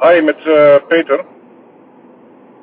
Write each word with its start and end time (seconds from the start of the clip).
Hi, 0.00 0.20
met 0.20 0.46
eh, 0.46 0.76
Peter. 0.88 1.24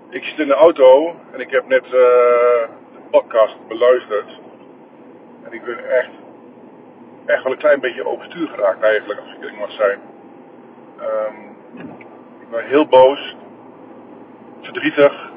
Ik 0.09 0.23
zit 0.23 0.39
in 0.39 0.47
de 0.47 0.53
auto 0.53 1.15
en 1.31 1.39
ik 1.39 1.49
heb 1.49 1.67
net 1.67 1.83
eh, 1.83 1.91
de 1.91 2.99
podcast 3.09 3.67
beluisterd. 3.67 4.39
En 5.43 5.53
ik 5.53 5.63
ben 5.63 5.89
echt, 5.89 6.09
echt 7.25 7.43
wel 7.43 7.51
een 7.51 7.57
klein 7.57 7.79
beetje 7.79 8.07
overstuur 8.07 8.47
geraakt 8.47 8.83
eigenlijk, 8.83 9.19
als 9.19 9.29
ik 9.29 9.35
eerlijk 9.37 9.59
mag 9.59 9.71
zijn. 9.71 9.99
Ehm, 10.99 11.35
ik 12.39 12.49
ben 12.49 12.65
heel 12.65 12.87
boos, 12.87 13.35
verdrietig. 14.61 15.31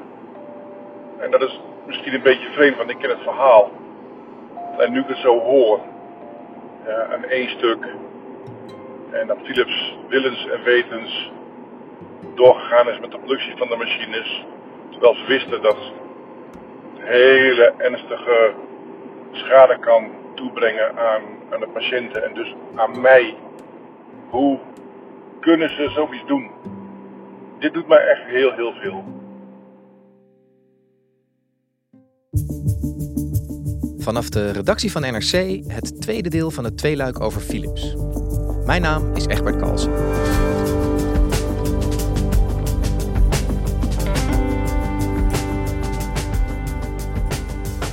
En 1.17 1.31
dat 1.31 1.41
is 1.41 1.61
misschien 1.85 2.13
een 2.13 2.23
beetje 2.23 2.51
vreemd, 2.51 2.77
want 2.77 2.89
ik 2.89 2.97
ken 2.97 3.09
het 3.09 3.23
verhaal. 3.23 3.71
En 4.77 4.91
nu 4.91 4.99
ik 4.99 5.07
het 5.07 5.17
zo 5.17 5.39
hoor, 5.39 5.79
ja, 6.85 7.05
aan 7.13 7.23
één 7.23 7.49
stuk. 7.49 7.85
En 9.11 9.27
dat 9.27 9.37
Philips 9.43 9.97
willens 10.07 10.47
en 10.47 10.63
wetens 10.63 11.31
doorgegaan 12.69 12.93
is 12.93 12.99
met 12.99 13.11
de 13.11 13.17
productie 13.17 13.57
van 13.57 13.67
de 13.67 13.75
machines. 13.75 14.45
Terwijl 14.91 15.15
ze 15.15 15.25
wisten 15.27 15.61
dat 15.61 15.75
het 15.75 17.07
hele 17.07 17.73
ernstige 17.77 18.53
schade 19.31 19.79
kan 19.79 20.11
toebrengen 20.35 20.97
aan, 20.97 21.21
aan 21.51 21.59
de 21.59 21.69
patiënten 21.73 22.23
en 22.23 22.33
dus 22.33 22.55
aan 22.75 23.01
mij. 23.01 23.35
Hoe 24.29 24.59
kunnen 25.39 25.69
ze 25.69 25.89
zoiets 25.89 26.25
doen? 26.27 26.51
Dit 27.59 27.73
doet 27.73 27.87
mij 27.87 28.07
echt 28.07 28.23
heel, 28.25 28.53
heel 28.53 28.73
veel. 28.73 29.03
Vanaf 33.97 34.29
de 34.29 34.51
redactie 34.51 34.91
van 34.91 35.01
NRC 35.01 35.63
het 35.67 36.01
tweede 36.01 36.29
deel 36.29 36.51
van 36.51 36.63
het 36.63 36.77
tweeluik 36.77 37.21
over 37.21 37.41
Philips. 37.41 37.95
Mijn 38.65 38.81
naam 38.81 39.15
is 39.15 39.25
Egbert 39.25 39.55
Kalsen. 39.55 40.88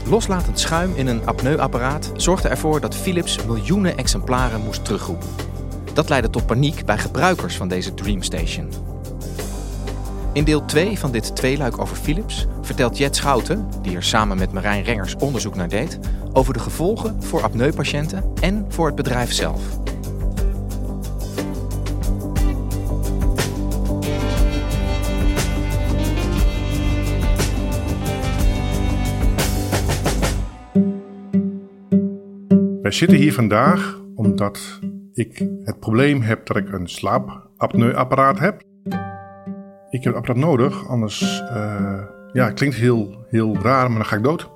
Loslatend 0.09 0.61
schuim 0.61 0.93
in 0.95 1.07
een 1.07 1.27
apneuapparaat 1.27 2.13
zorgde 2.17 2.49
ervoor 2.49 2.81
dat 2.81 2.95
Philips 2.95 3.45
miljoenen 3.45 3.97
exemplaren 3.97 4.61
moest 4.65 4.85
terugroepen. 4.85 5.29
Dat 5.93 6.09
leidde 6.09 6.31
tot 6.31 6.47
paniek 6.47 6.85
bij 6.85 6.99
gebruikers 6.99 7.57
van 7.57 7.69
deze 7.69 7.95
Dreamstation. 7.95 8.69
In 10.33 10.45
deel 10.45 10.65
2 10.65 10.99
van 10.99 11.11
dit 11.11 11.37
tweeluik 11.37 11.79
over 11.79 11.97
Philips 11.97 12.47
vertelt 12.63 12.99
Jet 12.99 13.17
Schouten, 13.17 13.69
die 13.83 13.97
er 13.97 14.03
samen 14.03 14.39
met 14.39 14.53
Marijn 14.53 14.85
Rengers 14.85 15.17
onderzoek 15.17 15.55
naar 15.55 15.69
deed, 15.69 15.99
over 16.33 16.53
de 16.53 16.61
gevolgen 16.61 17.23
voor 17.23 17.43
apneupatiënten 17.43 18.33
en 18.41 18.65
voor 18.69 18.87
het 18.87 18.97
bedrijf 18.97 19.33
zelf. 19.33 19.86
Wij 32.87 32.95
zitten 32.95 33.19
hier 33.19 33.33
vandaag 33.33 34.01
omdat 34.15 34.81
ik 35.13 35.47
het 35.65 35.81
probleem 35.81 36.21
heb 36.21 36.47
dat 36.47 36.57
ik 36.57 36.73
een 36.73 36.89
slaapapneuapparaat 36.89 38.39
heb. 38.39 38.63
Ik 39.91 40.05
heb 40.05 40.15
het 40.15 40.15
apparaat 40.15 40.37
nodig, 40.37 40.89
anders 40.89 41.41
uh, 41.41 42.03
ja, 42.33 42.45
het 42.45 42.55
klinkt 42.55 42.77
heel, 42.77 43.25
heel 43.29 43.57
raar, 43.63 43.89
maar 43.89 43.99
dan 43.99 44.07
ga 44.07 44.17
ik 44.17 44.23
dood. 44.23 44.51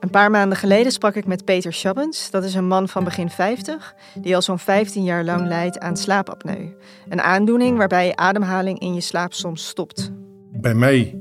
Een 0.00 0.10
paar 0.10 0.30
maanden 0.30 0.58
geleden 0.58 0.92
sprak 0.92 1.14
ik 1.14 1.26
met 1.26 1.44
Peter 1.44 1.72
Schabbens. 1.72 2.30
Dat 2.30 2.44
is 2.44 2.54
een 2.54 2.66
man 2.66 2.88
van 2.88 3.04
begin 3.04 3.30
50 3.30 3.94
die 4.20 4.34
al 4.34 4.42
zo'n 4.42 4.58
15 4.58 5.04
jaar 5.04 5.24
lang 5.24 5.46
lijdt 5.46 5.78
aan 5.78 5.96
slaapapneu. 5.96 6.74
Een 7.08 7.20
aandoening 7.20 7.76
waarbij 7.76 8.06
je 8.06 8.16
ademhaling 8.16 8.78
in 8.78 8.94
je 8.94 9.00
slaap 9.00 9.32
soms 9.32 9.66
stopt. 9.66 10.12
Bij 10.52 10.74
mij 10.74 11.20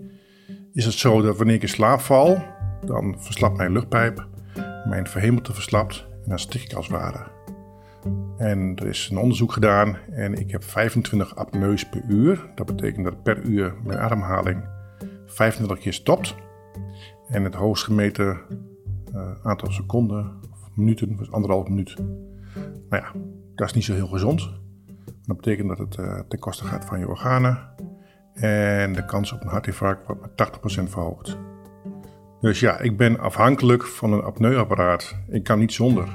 is 0.74 0.85
het 0.85 0.94
zo 0.94 1.22
dat 1.22 1.38
wanneer 1.38 1.56
ik 1.56 1.62
in 1.62 1.69
slaap 1.69 2.00
val, 2.00 2.38
dan 2.85 3.16
verslapt 3.19 3.58
mijn 3.58 3.72
luchtpijp, 3.72 4.28
mijn 4.85 5.08
verhemelte 5.08 5.53
verslapt 5.53 6.08
en 6.28 6.34
dan 6.34 6.40
stik 6.40 6.62
ik 6.62 6.74
als 6.74 6.88
het 6.88 6.98
ware. 6.98 7.28
En 8.38 8.76
er 8.76 8.88
is 8.88 9.10
een 9.12 9.18
onderzoek 9.18 9.52
gedaan 9.52 9.98
en 10.12 10.34
ik 10.34 10.52
heb 10.52 10.64
25 10.64 11.36
apneus 11.36 11.90
per 11.90 12.04
uur. 12.08 12.52
Dat 12.56 12.66
betekent 12.66 13.06
dat 13.06 13.24
per 13.24 13.42
uur 13.42 13.76
mijn 13.84 14.00
ademhaling 14.00 14.64
25 15.26 15.80
keer 15.80 15.94
stopt. 15.94 16.36
En 17.28 17.44
het 17.44 17.54
hoogst 17.54 17.84
gemeten 17.84 18.40
uh, 19.16 19.32
aantal 19.44 19.72
seconden 19.72 20.40
of 20.52 20.70
minuten 20.76 21.18
was 21.18 21.32
anderhalf 21.32 21.68
minuut. 21.68 21.96
Nou 22.90 23.04
ja, 23.04 23.12
dat 23.56 23.68
is 23.68 23.74
niet 23.74 23.84
zo 23.84 23.94
heel 23.94 24.08
gezond. 24.08 24.50
Dat 25.26 25.36
betekent 25.36 25.68
dat 25.68 25.78
het 25.78 25.98
uh, 25.98 26.20
ten 26.20 26.40
koste 26.40 26.64
gaat 26.64 26.86
van 26.86 27.00
je 27.00 27.08
organen. 27.08 27.70
En 28.34 28.94
de 28.94 29.06
kans 29.06 29.32
op 29.32 29.42
een 29.42 29.48
hartinfarct 29.48 30.08
wordt 30.08 30.22
met 30.22 30.50
80% 30.82 30.84
verhoogd. 30.84 31.38
Dus 32.42 32.59
ja, 32.59 32.80
ik 32.80 32.98
ben 32.98 33.20
afhankelijk 33.20 33.86
van 33.86 34.14
een 34.14 34.24
apneuapparaat. 34.24 35.16
Ik 35.30 35.44
kan 35.44 35.59
niet 35.59 35.74
zonder. 35.74 36.08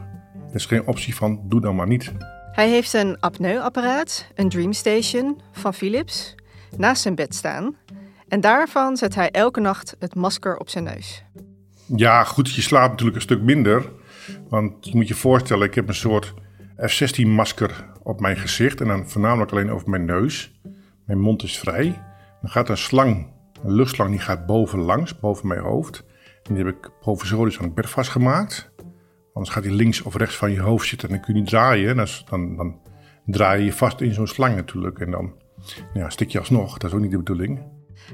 Er 0.49 0.55
is 0.55 0.66
geen 0.66 0.87
optie 0.87 1.15
van 1.15 1.41
doe 1.44 1.60
dan 1.60 1.77
maar 1.77 1.87
niet. 1.87 2.12
Hij 2.53 2.69
heeft 2.69 2.93
een 2.93 3.21
apneuapparaat, 3.21 4.27
een 4.34 4.49
Dreamstation 4.49 5.41
van 5.53 5.75
Philips, 5.75 6.34
naast 6.77 7.03
zijn 7.03 7.15
bed 7.15 7.34
staan. 7.34 7.77
En 8.28 8.41
daarvan 8.41 8.97
zet 8.97 9.15
hij 9.15 9.31
elke 9.31 9.61
nacht 9.61 9.97
het 9.99 10.15
masker 10.15 10.56
op 10.56 10.69
zijn 10.69 10.84
neus. 10.84 11.25
Ja, 11.97 12.25
goed, 12.25 12.55
je 12.55 12.61
slaapt 12.61 12.91
natuurlijk 12.91 13.16
een 13.16 13.22
stuk 13.22 13.43
minder. 13.43 13.91
Want 14.49 14.87
je 14.87 14.97
moet 14.97 15.09
je 15.09 15.15
voorstellen, 15.15 15.66
ik 15.66 15.75
heb 15.75 15.88
een 15.88 15.94
soort 15.94 16.34
F-16 16.87 17.27
masker 17.27 17.84
op 18.03 18.21
mijn 18.21 18.37
gezicht. 18.37 18.81
En 18.81 18.87
dan 18.87 19.09
voornamelijk 19.09 19.50
alleen 19.50 19.71
over 19.71 19.91
mijn 19.91 20.05
neus. 20.05 20.61
Mijn 21.06 21.21
mond 21.21 21.43
is 21.43 21.59
vrij. 21.59 22.03
Dan 22.41 22.50
gaat 22.50 22.69
een 22.69 22.77
slang, 22.77 23.27
een 23.65 23.72
luchtslang, 23.72 24.11
die 24.11 24.19
gaat 24.19 24.47
bovenlangs, 24.47 25.19
boven 25.19 25.49
mijn 25.49 25.61
hoofd. 25.61 26.05
En 26.42 26.54
die 26.54 26.64
heb 26.64 26.75
ik 26.75 26.91
provisorisch 27.00 27.58
aan 27.58 27.64
het 27.64 27.75
bed 27.75 27.91
vastgemaakt. 27.91 28.70
Anders 29.32 29.54
gaat 29.54 29.64
hij 29.64 29.72
links 29.72 30.03
of 30.03 30.16
rechts 30.16 30.36
van 30.36 30.53
je 30.53 30.60
hoofd 30.60 30.88
zitten 30.88 31.08
en 31.08 31.14
dan 31.14 31.25
kun 31.25 31.34
je 31.34 31.41
niet 31.41 31.48
draaien. 31.48 31.97
Dan, 31.97 32.06
dan, 32.30 32.56
dan 32.56 32.80
draai 33.26 33.58
je 33.58 33.64
je 33.64 33.72
vast 33.72 34.00
in 34.00 34.14
zo'n 34.14 34.26
slang 34.26 34.55
natuurlijk. 34.55 34.99
En 34.99 35.11
dan 35.11 35.32
ja, 35.94 36.11
stik 36.11 36.31
je 36.31 36.38
alsnog. 36.38 36.78
Dat 36.78 36.90
is 36.90 36.96
ook 36.96 37.02
niet 37.02 37.11
de 37.11 37.17
bedoeling. 37.17 37.62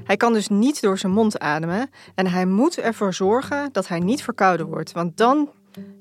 Hij 0.03 0.17
kan 0.17 0.33
dus 0.33 0.47
niet 0.47 0.81
door 0.81 0.97
zijn 0.97 1.11
mond 1.11 1.39
ademen. 1.39 1.89
En 2.15 2.27
hij 2.27 2.45
moet 2.45 2.77
ervoor 2.77 3.13
zorgen 3.13 3.69
dat 3.71 3.87
hij 3.87 3.99
niet 3.99 4.23
verkouden 4.23 4.65
wordt. 4.65 4.91
Want 4.91 5.17
dan, 5.17 5.49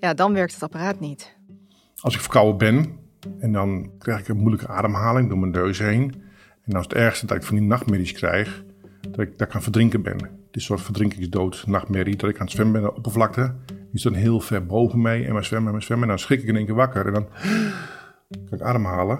ja, 0.00 0.14
dan 0.14 0.32
werkt 0.32 0.53
het 0.53 0.62
apparaat 0.62 1.00
niet. 1.00 1.37
Als 2.00 2.14
ik 2.14 2.20
verkouden 2.20 2.56
ben 2.56 2.99
en 3.38 3.53
dan 3.53 3.91
krijg 3.99 4.20
ik 4.20 4.29
een 4.29 4.37
moeilijke 4.37 4.69
ademhaling 4.69 5.29
door 5.29 5.38
mijn 5.38 5.53
neus 5.53 5.79
heen. 5.79 6.12
En 6.64 6.75
dan 6.75 6.81
is 6.81 6.87
het 6.88 6.94
ergste 6.94 7.26
dat 7.26 7.37
ik 7.37 7.43
van 7.43 7.56
die 7.56 7.64
nachtmerries 7.64 8.12
krijg. 8.12 8.64
Dat 9.00 9.20
ik, 9.20 9.38
dat 9.38 9.49
ik 9.49 9.55
aan 9.55 9.62
verdrinken 9.62 10.03
ben. 10.03 10.38
Een 10.58 10.64
soort 10.64 10.81
verdrinkingsdood, 10.81 11.64
nachtmerrie. 11.66 12.16
Dat 12.16 12.31
ik 12.31 12.38
aan 12.38 12.44
het 12.44 12.50
zwemmen 12.50 12.81
ben 12.81 12.90
de 12.90 12.96
oppervlakte. 12.96 13.55
Die 13.66 13.76
is 13.93 14.02
dan 14.02 14.14
heel 14.14 14.40
ver 14.40 14.66
boven 14.66 15.00
mij 15.00 15.26
en 15.26 15.32
maar 15.32 15.44
zwemmen 15.44 15.75
en 15.75 15.82
zwemmen. 15.82 16.08
En 16.08 16.14
dan 16.14 16.25
schrik 16.25 16.43
ik 16.43 16.49
in 16.49 16.56
één 16.56 16.66
keer 16.66 16.75
wakker 16.75 17.06
en 17.06 17.12
dan 17.12 17.28
kan 18.49 18.58
ik 18.58 18.60
ademhalen. 18.60 19.19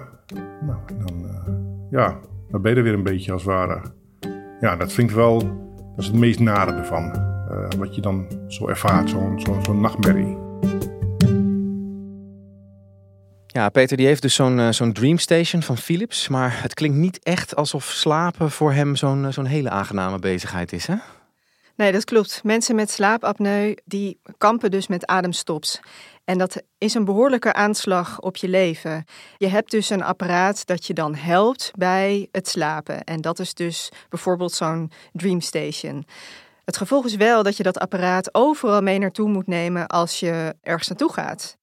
Nou, 0.61 0.77
dan, 1.05 1.23
uh, 1.23 1.53
ja, 1.91 2.19
dan 2.49 2.61
ben 2.61 2.71
je 2.71 2.77
er 2.77 2.83
weer 2.83 2.93
een 2.93 3.03
beetje 3.03 3.31
als 3.31 3.43
het 3.43 3.51
ware. 3.51 3.81
Ja, 4.61 4.75
dat 4.75 4.93
vind 4.93 5.11
wel, 5.11 5.39
dat 5.39 5.97
is 5.97 6.05
het 6.05 6.15
meest 6.15 6.39
nare 6.39 6.71
ervan. 6.71 7.03
Uh, 7.03 7.67
wat 7.77 7.95
je 7.95 8.01
dan 8.01 8.27
zo 8.47 8.67
ervaart, 8.67 9.09
zo'n 9.09 9.39
zo, 9.63 9.73
nachtmerrie. 9.73 10.37
Ja, 13.45 13.69
Peter 13.69 13.97
die 13.97 14.05
heeft 14.05 14.21
dus 14.21 14.35
zo'n 14.35 14.57
uh, 14.57 14.69
zo'n 14.69 14.93
Dreamstation 14.93 15.61
van 15.61 15.77
Philips. 15.77 16.27
Maar 16.27 16.61
het 16.61 16.73
klinkt 16.73 16.97
niet 16.97 17.19
echt 17.23 17.55
alsof 17.55 17.83
slapen 17.83 18.51
voor 18.51 18.71
hem 18.71 18.95
zo'n 18.95 19.33
zo'n 19.33 19.45
hele 19.45 19.69
aangename 19.69 20.19
bezigheid 20.19 20.73
is, 20.73 20.87
hè? 20.87 20.95
Nee, 21.79 21.91
dat 21.91 22.03
klopt. 22.03 22.43
Mensen 22.43 22.75
met 22.75 22.91
slaapapneu 22.91 23.75
die 23.85 24.19
kampen 24.37 24.71
dus 24.71 24.87
met 24.87 25.05
ademstops. 25.05 25.79
En 26.23 26.37
dat 26.37 26.61
is 26.77 26.93
een 26.93 27.05
behoorlijke 27.05 27.53
aanslag 27.53 28.21
op 28.21 28.35
je 28.35 28.47
leven. 28.47 29.05
Je 29.37 29.47
hebt 29.47 29.71
dus 29.71 29.89
een 29.89 30.03
apparaat 30.03 30.65
dat 30.65 30.85
je 30.85 30.93
dan 30.93 31.15
helpt 31.15 31.71
bij 31.77 32.27
het 32.31 32.47
slapen. 32.47 33.03
En 33.03 33.21
dat 33.21 33.39
is 33.39 33.53
dus 33.53 33.91
bijvoorbeeld 34.09 34.51
zo'n 34.51 34.91
Dreamstation. 35.13 36.05
Het 36.65 36.77
gevolg 36.77 37.05
is 37.05 37.15
wel 37.15 37.43
dat 37.43 37.57
je 37.57 37.63
dat 37.63 37.79
apparaat 37.79 38.33
overal 38.33 38.81
mee 38.81 38.99
naartoe 38.99 39.29
moet 39.29 39.47
nemen 39.47 39.87
als 39.87 40.19
je 40.19 40.55
ergens 40.61 40.87
naartoe 40.87 41.13
gaat. 41.13 41.58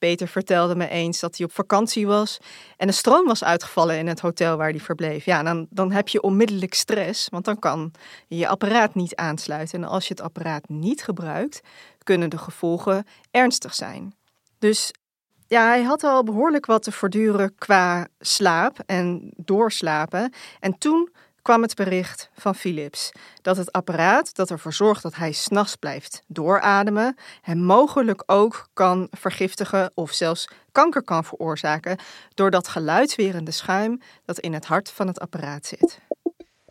Peter 0.00 0.28
vertelde 0.28 0.76
me 0.76 0.88
eens 0.88 1.20
dat 1.20 1.36
hij 1.36 1.46
op 1.46 1.52
vakantie 1.52 2.06
was 2.06 2.38
en 2.76 2.86
de 2.86 2.92
stroom 2.92 3.26
was 3.26 3.44
uitgevallen 3.44 3.98
in 3.98 4.06
het 4.06 4.20
hotel 4.20 4.56
waar 4.56 4.70
hij 4.70 4.80
verbleef. 4.80 5.24
Ja, 5.24 5.42
dan, 5.42 5.66
dan 5.70 5.92
heb 5.92 6.08
je 6.08 6.22
onmiddellijk 6.22 6.74
stress, 6.74 7.28
want 7.28 7.44
dan 7.44 7.58
kan 7.58 7.92
je 8.26 8.36
je 8.36 8.48
apparaat 8.48 8.94
niet 8.94 9.14
aansluiten. 9.14 9.82
En 9.82 9.88
als 9.88 10.08
je 10.08 10.14
het 10.14 10.22
apparaat 10.22 10.68
niet 10.68 11.02
gebruikt, 11.02 11.60
kunnen 12.02 12.30
de 12.30 12.38
gevolgen 12.38 13.06
ernstig 13.30 13.74
zijn. 13.74 14.14
Dus 14.58 14.92
ja, 15.46 15.66
hij 15.66 15.82
had 15.82 16.04
al 16.04 16.24
behoorlijk 16.24 16.66
wat 16.66 16.82
te 16.82 16.92
verduren 16.92 17.54
qua 17.54 18.08
slaap 18.18 18.78
en 18.86 19.32
doorslapen. 19.36 20.32
En 20.60 20.78
toen 20.78 21.10
kwam 21.50 21.62
het 21.62 21.74
bericht 21.74 22.30
van 22.32 22.54
Philips 22.54 23.12
dat 23.42 23.56
het 23.56 23.72
apparaat 23.72 24.34
dat 24.34 24.50
ervoor 24.50 24.72
zorgt 24.72 25.02
dat 25.02 25.14
hij 25.14 25.32
s'nachts 25.32 25.76
blijft 25.76 26.22
doorademen, 26.26 27.16
hem 27.40 27.58
mogelijk 27.58 28.22
ook 28.26 28.68
kan 28.72 29.08
vergiftigen 29.10 29.90
of 29.94 30.12
zelfs 30.12 30.48
kanker 30.72 31.02
kan 31.02 31.24
veroorzaken 31.24 31.98
door 32.34 32.50
dat 32.50 32.68
geluidswerende 32.68 33.50
schuim 33.50 34.00
dat 34.24 34.38
in 34.38 34.52
het 34.52 34.66
hart 34.66 34.90
van 34.90 35.06
het 35.06 35.20
apparaat 35.20 35.66
zit. 35.66 35.98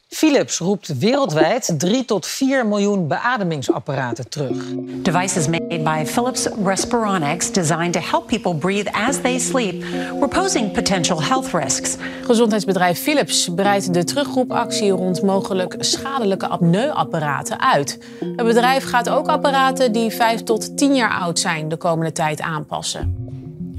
Philips 0.10 0.58
roept 0.58 0.98
wereldwijd 0.98 1.74
3 1.78 2.06
tot 2.06 2.28
4 2.28 2.66
miljoen 2.68 3.08
beademingsapparaten 3.08 4.30
terug. 4.30 4.66
Devices 5.02 5.48
made 5.48 5.80
by 5.84 6.04
Philips 6.06 6.48
Respironics 6.64 7.52
designed 7.52 7.94
to 7.94 8.00
help 8.00 8.28
people 8.28 8.56
breathe 8.56 8.92
as 8.92 9.22
they 9.22 9.40
sleep 9.40 9.84
were 10.12 10.28
posing 10.28 10.72
potential 10.72 11.24
health 11.24 11.54
risks. 11.54 11.96
Gezondheidsbedrijf 12.24 13.00
Philips 13.00 13.50
breidt 13.56 13.94
de 13.94 14.04
terugroepactie 14.04 14.92
rond 14.92 15.22
mogelijk 15.22 15.76
schadelijke 15.80 16.48
apneuapparaten 16.48 17.60
uit. 17.60 17.98
Het 18.36 18.46
bedrijf 18.46 18.84
gaat 18.84 19.10
ook 19.10 19.28
apparaten 19.28 19.92
die 19.92 20.12
5 20.12 20.44
tot 20.44 20.78
10 20.78 20.96
jaar 20.96 21.20
oud 21.20 21.40
zijn 21.40 21.70
de 21.70 21.78
komende 21.78 22.12
tijd 22.12 22.42
aanpassen. 22.42 23.29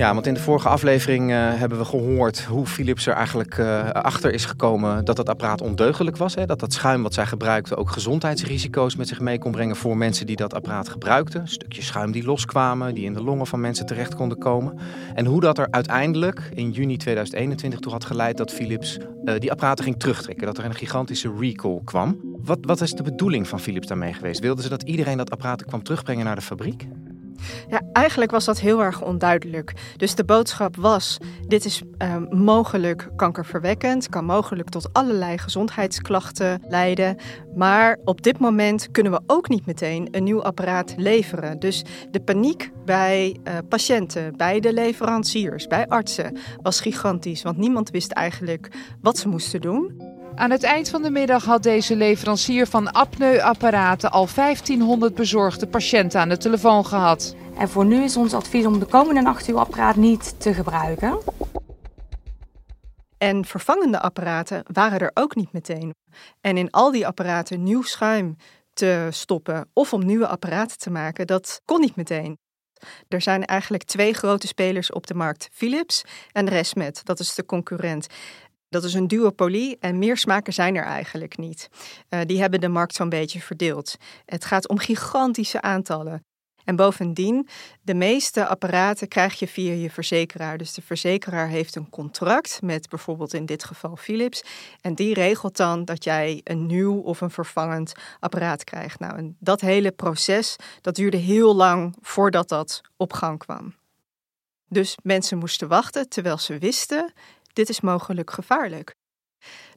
Ja, 0.01 0.15
want 0.15 0.27
in 0.27 0.35
de 0.35 0.41
vorige 0.41 0.69
aflevering 0.69 1.31
uh, 1.31 1.37
hebben 1.37 1.79
we 1.79 1.85
gehoord 1.85 2.45
hoe 2.45 2.67
Philips 2.67 3.07
er 3.07 3.15
eigenlijk 3.15 3.59
uh, 3.59 3.89
achter 3.89 4.33
is 4.33 4.45
gekomen 4.45 5.05
dat 5.05 5.17
dat 5.17 5.29
apparaat 5.29 5.61
ondeugelijk 5.61 6.17
was. 6.17 6.35
Hè? 6.35 6.47
Dat 6.47 6.61
dat 6.61 6.73
schuim 6.73 7.03
wat 7.03 7.15
zij 7.15 7.27
gebruikten 7.27 7.77
ook 7.77 7.91
gezondheidsrisico's 7.91 8.97
met 8.97 9.09
zich 9.09 9.21
mee 9.21 9.39
kon 9.39 9.53
brengen 9.53 9.77
voor 9.77 9.97
mensen 9.97 10.27
die 10.27 10.37
dat 10.37 10.55
apparaat 10.55 10.89
gebruikten. 10.89 11.49
Stukjes 11.49 11.87
schuim 11.87 12.13
die 12.13 12.25
loskwamen, 12.25 12.95
die 12.95 13.05
in 13.05 13.13
de 13.13 13.23
longen 13.23 13.47
van 13.47 13.61
mensen 13.61 13.87
terecht 13.87 14.15
konden 14.15 14.39
komen. 14.39 14.79
En 15.15 15.27
hoe 15.27 15.41
dat 15.41 15.59
er 15.59 15.71
uiteindelijk 15.71 16.51
in 16.55 16.71
juni 16.71 16.97
2021 16.97 17.81
toe 17.81 17.93
had 17.93 18.05
geleid 18.05 18.37
dat 18.37 18.53
Philips 18.53 18.99
uh, 19.25 19.35
die 19.39 19.51
apparaten 19.51 19.85
ging 19.85 19.99
terugtrekken. 19.99 20.47
Dat 20.47 20.59
er 20.59 20.65
een 20.65 20.75
gigantische 20.75 21.33
recall 21.39 21.81
kwam. 21.85 22.21
Wat, 22.45 22.59
wat 22.61 22.81
is 22.81 22.93
de 22.93 23.03
bedoeling 23.03 23.49
van 23.49 23.61
Philips 23.61 23.87
daarmee 23.87 24.13
geweest? 24.13 24.41
Wilden 24.41 24.63
ze 24.63 24.71
dat 24.71 24.83
iedereen 24.83 25.17
dat 25.17 25.31
apparaat 25.31 25.65
kwam 25.65 25.83
terugbrengen 25.83 26.25
naar 26.25 26.37
de 26.37 26.43
fabriek? 26.43 26.89
Ja, 27.69 27.81
eigenlijk 27.93 28.31
was 28.31 28.45
dat 28.45 28.61
heel 28.61 28.83
erg 28.83 29.03
onduidelijk. 29.03 29.73
Dus 29.97 30.15
de 30.15 30.25
boodschap 30.25 30.77
was: 30.77 31.19
dit 31.47 31.65
is 31.65 31.83
uh, 31.99 32.17
mogelijk 32.31 33.09
kankerverwekkend, 33.17 34.09
kan 34.09 34.25
mogelijk 34.25 34.69
tot 34.69 34.93
allerlei 34.93 35.39
gezondheidsklachten 35.39 36.63
leiden. 36.69 37.17
Maar 37.55 37.99
op 38.05 38.23
dit 38.23 38.39
moment 38.39 38.91
kunnen 38.91 39.13
we 39.13 39.21
ook 39.27 39.49
niet 39.49 39.67
meteen 39.67 40.09
een 40.11 40.25
nieuw 40.25 40.43
apparaat 40.43 40.95
leveren. 40.97 41.59
Dus 41.59 41.85
de 42.11 42.21
paniek 42.21 42.71
bij 42.85 43.37
uh, 43.45 43.55
patiënten, 43.69 44.37
bij 44.37 44.61
de 44.61 44.73
leveranciers, 44.73 45.67
bij 45.67 45.87
artsen 45.87 46.37
was 46.63 46.81
gigantisch, 46.81 47.43
want 47.43 47.57
niemand 47.57 47.91
wist 47.91 48.13
eigenlijk 48.13 48.69
wat 49.01 49.19
ze 49.19 49.29
moesten 49.29 49.61
doen. 49.61 50.10
Aan 50.41 50.51
het 50.51 50.63
eind 50.63 50.89
van 50.89 51.03
de 51.03 51.11
middag 51.11 51.45
had 51.45 51.63
deze 51.63 51.97
leverancier 51.97 52.67
van 52.67 52.93
apneuapparaten 52.93 54.11
al 54.11 54.29
1500 54.35 55.15
bezorgde 55.15 55.67
patiënten 55.67 56.21
aan 56.21 56.29
de 56.29 56.37
telefoon 56.37 56.87
gehad. 56.87 57.35
En 57.59 57.69
voor 57.69 57.85
nu 57.85 58.03
is 58.03 58.17
ons 58.17 58.35
advies 58.35 58.67
om 58.67 58.79
de 58.79 58.87
komende 58.87 59.21
nacht 59.21 59.47
uw 59.47 59.59
apparaat 59.59 59.97
niet 59.97 60.41
te 60.41 60.55
gebruiken. 60.55 61.19
En 63.19 63.45
vervangende 63.45 64.01
apparaten 64.01 64.63
waren 64.73 65.01
er 65.01 65.11
ook 65.15 65.35
niet 65.35 65.53
meteen. 65.53 65.95
En 66.41 66.57
in 66.57 66.71
al 66.71 66.91
die 66.91 67.07
apparaten 67.07 67.63
nieuw 67.63 67.83
schuim 67.83 68.37
te 68.73 69.09
stoppen 69.11 69.71
of 69.73 69.93
om 69.93 70.05
nieuwe 70.05 70.27
apparaten 70.27 70.79
te 70.79 70.91
maken, 70.91 71.27
dat 71.27 71.61
kon 71.65 71.81
niet 71.81 71.97
meteen. 71.97 72.39
Er 73.09 73.21
zijn 73.21 73.45
eigenlijk 73.45 73.83
twee 73.83 74.13
grote 74.13 74.47
spelers 74.47 74.93
op 74.93 75.07
de 75.07 75.15
markt: 75.15 75.49
Philips 75.53 76.05
en 76.33 76.49
Resmed, 76.49 77.01
dat 77.05 77.21
is 77.21 77.35
de 77.35 77.45
concurrent. 77.45 78.07
Dat 78.71 78.85
is 78.85 78.95
een 78.95 79.09
duopolie 79.09 79.77
en 79.81 79.99
meer 79.99 80.17
smaken 80.17 80.53
zijn 80.53 80.77
er 80.77 80.85
eigenlijk 80.85 81.39
niet. 81.39 81.69
Uh, 82.11 82.21
die 82.27 82.41
hebben 82.41 82.61
de 82.61 82.69
markt 82.69 82.95
zo'n 82.95 83.09
beetje 83.09 83.41
verdeeld. 83.41 83.97
Het 84.25 84.45
gaat 84.45 84.69
om 84.69 84.79
gigantische 84.79 85.63
aantallen. 85.63 86.25
En 86.65 86.77
bovendien, 86.77 87.49
de 87.83 87.95
meeste 87.95 88.47
apparaten 88.47 89.09
krijg 89.09 89.39
je 89.39 89.49
via 89.49 89.73
je 89.73 89.91
verzekeraar. 89.91 90.59
Dus 90.59 90.75
de 90.75 90.83
verzekeraar 90.83 91.49
heeft 91.49 91.75
een 91.75 91.91
contract 91.91 92.63
met 92.63 92.89
bijvoorbeeld 92.89 93.35
in 93.35 93.47
dit 93.47 93.65
geval 93.65 93.97
Philips. 93.97 94.43
En 94.81 94.95
die 94.95 95.15
regelt 95.15 95.57
dan 95.57 95.85
dat 95.85 96.05
jij 96.05 96.41
een 96.45 96.67
nieuw 96.67 97.01
of 97.01 97.21
een 97.21 97.31
vervangend 97.31 97.93
apparaat 98.21 98.65
krijgt. 98.65 98.99
Nou, 98.99 99.17
en 99.17 99.37
dat 99.39 99.61
hele 99.61 99.91
proces, 99.91 100.57
dat 100.81 100.95
duurde 100.95 101.17
heel 101.17 101.55
lang 101.55 101.97
voordat 102.01 102.49
dat 102.49 102.81
op 102.97 103.13
gang 103.13 103.39
kwam. 103.39 103.75
Dus 104.69 104.97
mensen 105.03 105.39
moesten 105.39 105.69
wachten 105.69 106.09
terwijl 106.09 106.39
ze 106.39 106.59
wisten 106.59 107.13
dit 107.53 107.69
is 107.69 107.81
mogelijk 107.81 108.31
gevaarlijk. 108.31 108.95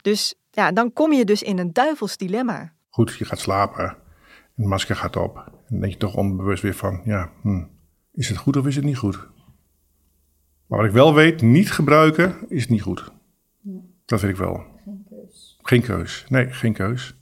Dus 0.01 0.35
ja, 0.51 0.71
dan 0.71 0.93
kom 0.93 1.13
je 1.13 1.25
dus 1.25 1.43
in 1.43 1.59
een 1.59 1.73
duivels 1.73 2.17
dilemma. 2.17 2.73
Goed, 2.89 3.13
je 3.13 3.25
gaat 3.25 3.39
slapen, 3.39 3.97
een 4.55 4.67
masker 4.67 4.95
gaat 4.95 5.15
op. 5.15 5.35
En 5.37 5.53
dan 5.67 5.79
denk 5.79 5.91
je 5.91 5.99
toch 5.99 6.15
onbewust 6.15 6.61
weer 6.61 6.75
van, 6.75 7.01
ja, 7.03 7.31
hm, 7.41 7.63
is 8.11 8.29
het 8.29 8.37
goed 8.37 8.57
of 8.57 8.65
is 8.65 8.75
het 8.75 8.85
niet 8.85 8.97
goed? 8.97 9.27
Maar 10.67 10.79
wat 10.79 10.87
ik 10.87 10.93
wel 10.93 11.13
weet, 11.13 11.41
niet 11.41 11.71
gebruiken 11.71 12.49
is 12.49 12.67
niet 12.67 12.81
goed. 12.81 13.11
Dat 14.05 14.21
weet 14.21 14.31
ik 14.31 14.37
wel. 14.37 14.65
Geen 14.85 15.03
keus. 15.09 15.59
Geen 15.61 15.81
keus. 15.81 16.25
Nee, 16.29 16.51
geen 16.51 16.73
keus. 16.73 17.15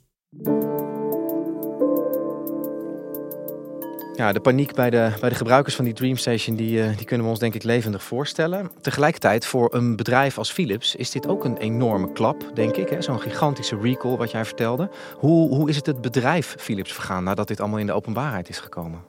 Ja, 4.14 4.32
de 4.32 4.40
paniek 4.40 4.74
bij 4.74 4.90
de, 4.90 5.12
bij 5.20 5.28
de 5.28 5.34
gebruikers 5.34 5.74
van 5.74 5.84
die 5.84 5.94
Dreamstation, 5.94 6.56
die, 6.56 6.78
uh, 6.78 6.96
die 6.96 7.06
kunnen 7.06 7.24
we 7.24 7.30
ons 7.32 7.40
denk 7.40 7.54
ik 7.54 7.62
levendig 7.62 8.02
voorstellen. 8.02 8.70
Tegelijkertijd, 8.80 9.46
voor 9.46 9.74
een 9.74 9.96
bedrijf 9.96 10.38
als 10.38 10.52
Philips 10.52 10.94
is 10.94 11.10
dit 11.10 11.26
ook 11.26 11.44
een 11.44 11.56
enorme 11.56 12.12
klap, 12.12 12.50
denk 12.54 12.76
ik. 12.76 13.02
Zo'n 13.02 13.20
gigantische 13.20 13.78
recall 13.80 14.16
wat 14.16 14.30
jij 14.30 14.44
vertelde. 14.44 14.90
Hoe, 15.18 15.54
hoe 15.54 15.68
is 15.68 15.76
het 15.76 15.86
het 15.86 16.00
bedrijf 16.00 16.54
Philips 16.58 16.92
vergaan 16.92 17.24
nadat 17.24 17.48
dit 17.48 17.60
allemaal 17.60 17.78
in 17.78 17.86
de 17.86 17.92
openbaarheid 17.92 18.48
is 18.48 18.58
gekomen? 18.58 19.00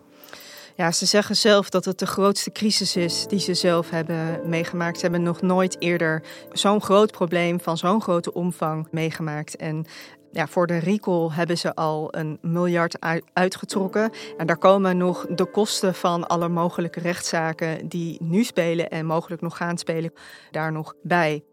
Ja, 0.75 0.91
ze 0.91 1.05
zeggen 1.05 1.35
zelf 1.35 1.69
dat 1.69 1.85
het 1.85 1.99
de 1.99 2.07
grootste 2.07 2.51
crisis 2.51 2.95
is 2.95 3.27
die 3.27 3.39
ze 3.39 3.53
zelf 3.53 3.89
hebben 3.89 4.41
meegemaakt. 4.45 4.95
Ze 4.95 5.01
hebben 5.01 5.23
nog 5.23 5.41
nooit 5.41 5.75
eerder 5.79 6.23
zo'n 6.51 6.81
groot 6.81 7.11
probleem 7.11 7.59
van 7.59 7.77
zo'n 7.77 8.01
grote 8.01 8.33
omvang 8.33 8.87
meegemaakt. 8.91 9.55
En 9.55 9.85
ja, 10.33 10.47
voor 10.47 10.67
de 10.67 10.77
recall 10.77 11.29
hebben 11.31 11.57
ze 11.57 11.75
al 11.75 12.07
een 12.15 12.37
miljard 12.41 12.97
uitgetrokken. 13.33 14.11
En 14.37 14.47
daar 14.47 14.57
komen 14.57 14.97
nog 14.97 15.25
de 15.29 15.45
kosten 15.45 15.95
van 15.95 16.27
alle 16.27 16.49
mogelijke 16.49 16.99
rechtszaken 16.99 17.87
die 17.87 18.17
nu 18.23 18.43
spelen 18.43 18.89
en 18.89 19.05
mogelijk 19.05 19.41
nog 19.41 19.57
gaan 19.57 19.77
spelen, 19.77 20.13
daar 20.51 20.71
nog 20.71 20.93
bij. 21.03 21.43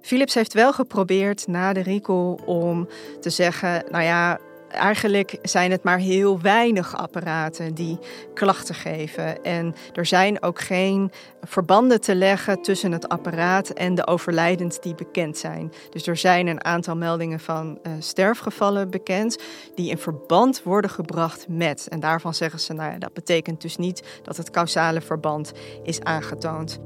Philips 0.00 0.34
heeft 0.34 0.52
wel 0.52 0.72
geprobeerd 0.72 1.46
na 1.46 1.72
de 1.72 1.82
recall 1.82 2.38
om 2.44 2.88
te 3.20 3.30
zeggen: 3.30 3.84
nou 3.90 4.04
ja, 4.04 4.38
Eigenlijk 4.70 5.38
zijn 5.42 5.70
het 5.70 5.82
maar 5.82 5.98
heel 5.98 6.40
weinig 6.40 6.96
apparaten 6.96 7.74
die 7.74 7.98
klachten 8.34 8.74
geven. 8.74 9.44
En 9.44 9.74
er 9.92 10.06
zijn 10.06 10.42
ook 10.42 10.60
geen 10.60 11.12
verbanden 11.42 12.00
te 12.00 12.14
leggen 12.14 12.62
tussen 12.62 12.92
het 12.92 13.08
apparaat 13.08 13.68
en 13.68 13.94
de 13.94 14.06
overlijdens 14.06 14.80
die 14.80 14.94
bekend 14.94 15.38
zijn. 15.38 15.72
Dus 15.90 16.06
er 16.06 16.16
zijn 16.16 16.46
een 16.46 16.64
aantal 16.64 16.96
meldingen 16.96 17.40
van 17.40 17.78
uh, 17.82 17.92
sterfgevallen 17.98 18.90
bekend 18.90 19.38
die 19.74 19.90
in 19.90 19.98
verband 19.98 20.62
worden 20.62 20.90
gebracht 20.90 21.48
met. 21.48 21.88
En 21.88 22.00
daarvan 22.00 22.34
zeggen 22.34 22.60
ze, 22.60 22.72
nou 22.72 22.92
ja, 22.92 22.98
dat 22.98 23.12
betekent 23.12 23.60
dus 23.60 23.76
niet 23.76 24.20
dat 24.22 24.36
het 24.36 24.50
causale 24.50 25.00
verband 25.00 25.52
is 25.82 26.00
aangetoond. 26.00 26.80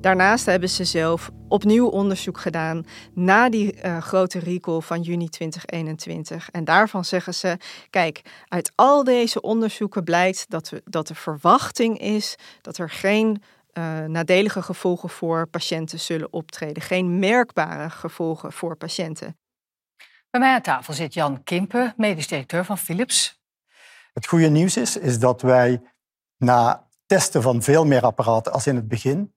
Daarnaast 0.00 0.46
hebben 0.46 0.68
ze 0.68 0.84
zelf 0.84 1.30
opnieuw 1.48 1.86
onderzoek 1.86 2.40
gedaan 2.40 2.86
na 3.14 3.48
die 3.48 3.84
uh, 3.84 3.98
grote 3.98 4.38
recall 4.38 4.80
van 4.80 5.00
juni 5.00 5.28
2021. 5.28 6.50
En 6.50 6.64
daarvan 6.64 7.04
zeggen 7.04 7.34
ze: 7.34 7.56
kijk, 7.90 8.44
uit 8.48 8.72
al 8.74 9.04
deze 9.04 9.40
onderzoeken 9.40 10.04
blijkt 10.04 10.50
dat, 10.50 10.68
we, 10.68 10.82
dat 10.84 11.06
de 11.06 11.14
verwachting 11.14 11.98
is 11.98 12.36
dat 12.60 12.78
er 12.78 12.90
geen 12.90 13.42
uh, 13.72 14.04
nadelige 14.04 14.62
gevolgen 14.62 15.08
voor 15.08 15.46
patiënten 15.46 16.00
zullen 16.00 16.32
optreden. 16.32 16.82
Geen 16.82 17.18
merkbare 17.18 17.90
gevolgen 17.90 18.52
voor 18.52 18.76
patiënten. 18.76 19.38
Bij 20.30 20.40
mij 20.40 20.54
aan 20.54 20.62
tafel 20.62 20.94
zit 20.94 21.14
Jan 21.14 21.42
Kimpen, 21.42 21.94
medisch 21.96 22.28
directeur 22.28 22.64
van 22.64 22.78
Philips. 22.78 23.40
Het 24.12 24.26
goede 24.26 24.48
nieuws 24.48 24.76
is, 24.76 24.96
is 24.96 25.18
dat 25.18 25.42
wij 25.42 25.82
na 26.36 26.88
testen 27.06 27.42
van 27.42 27.62
veel 27.62 27.84
meer 27.84 28.02
apparaten 28.02 28.52
als 28.52 28.66
in 28.66 28.76
het 28.76 28.88
begin 28.88 29.36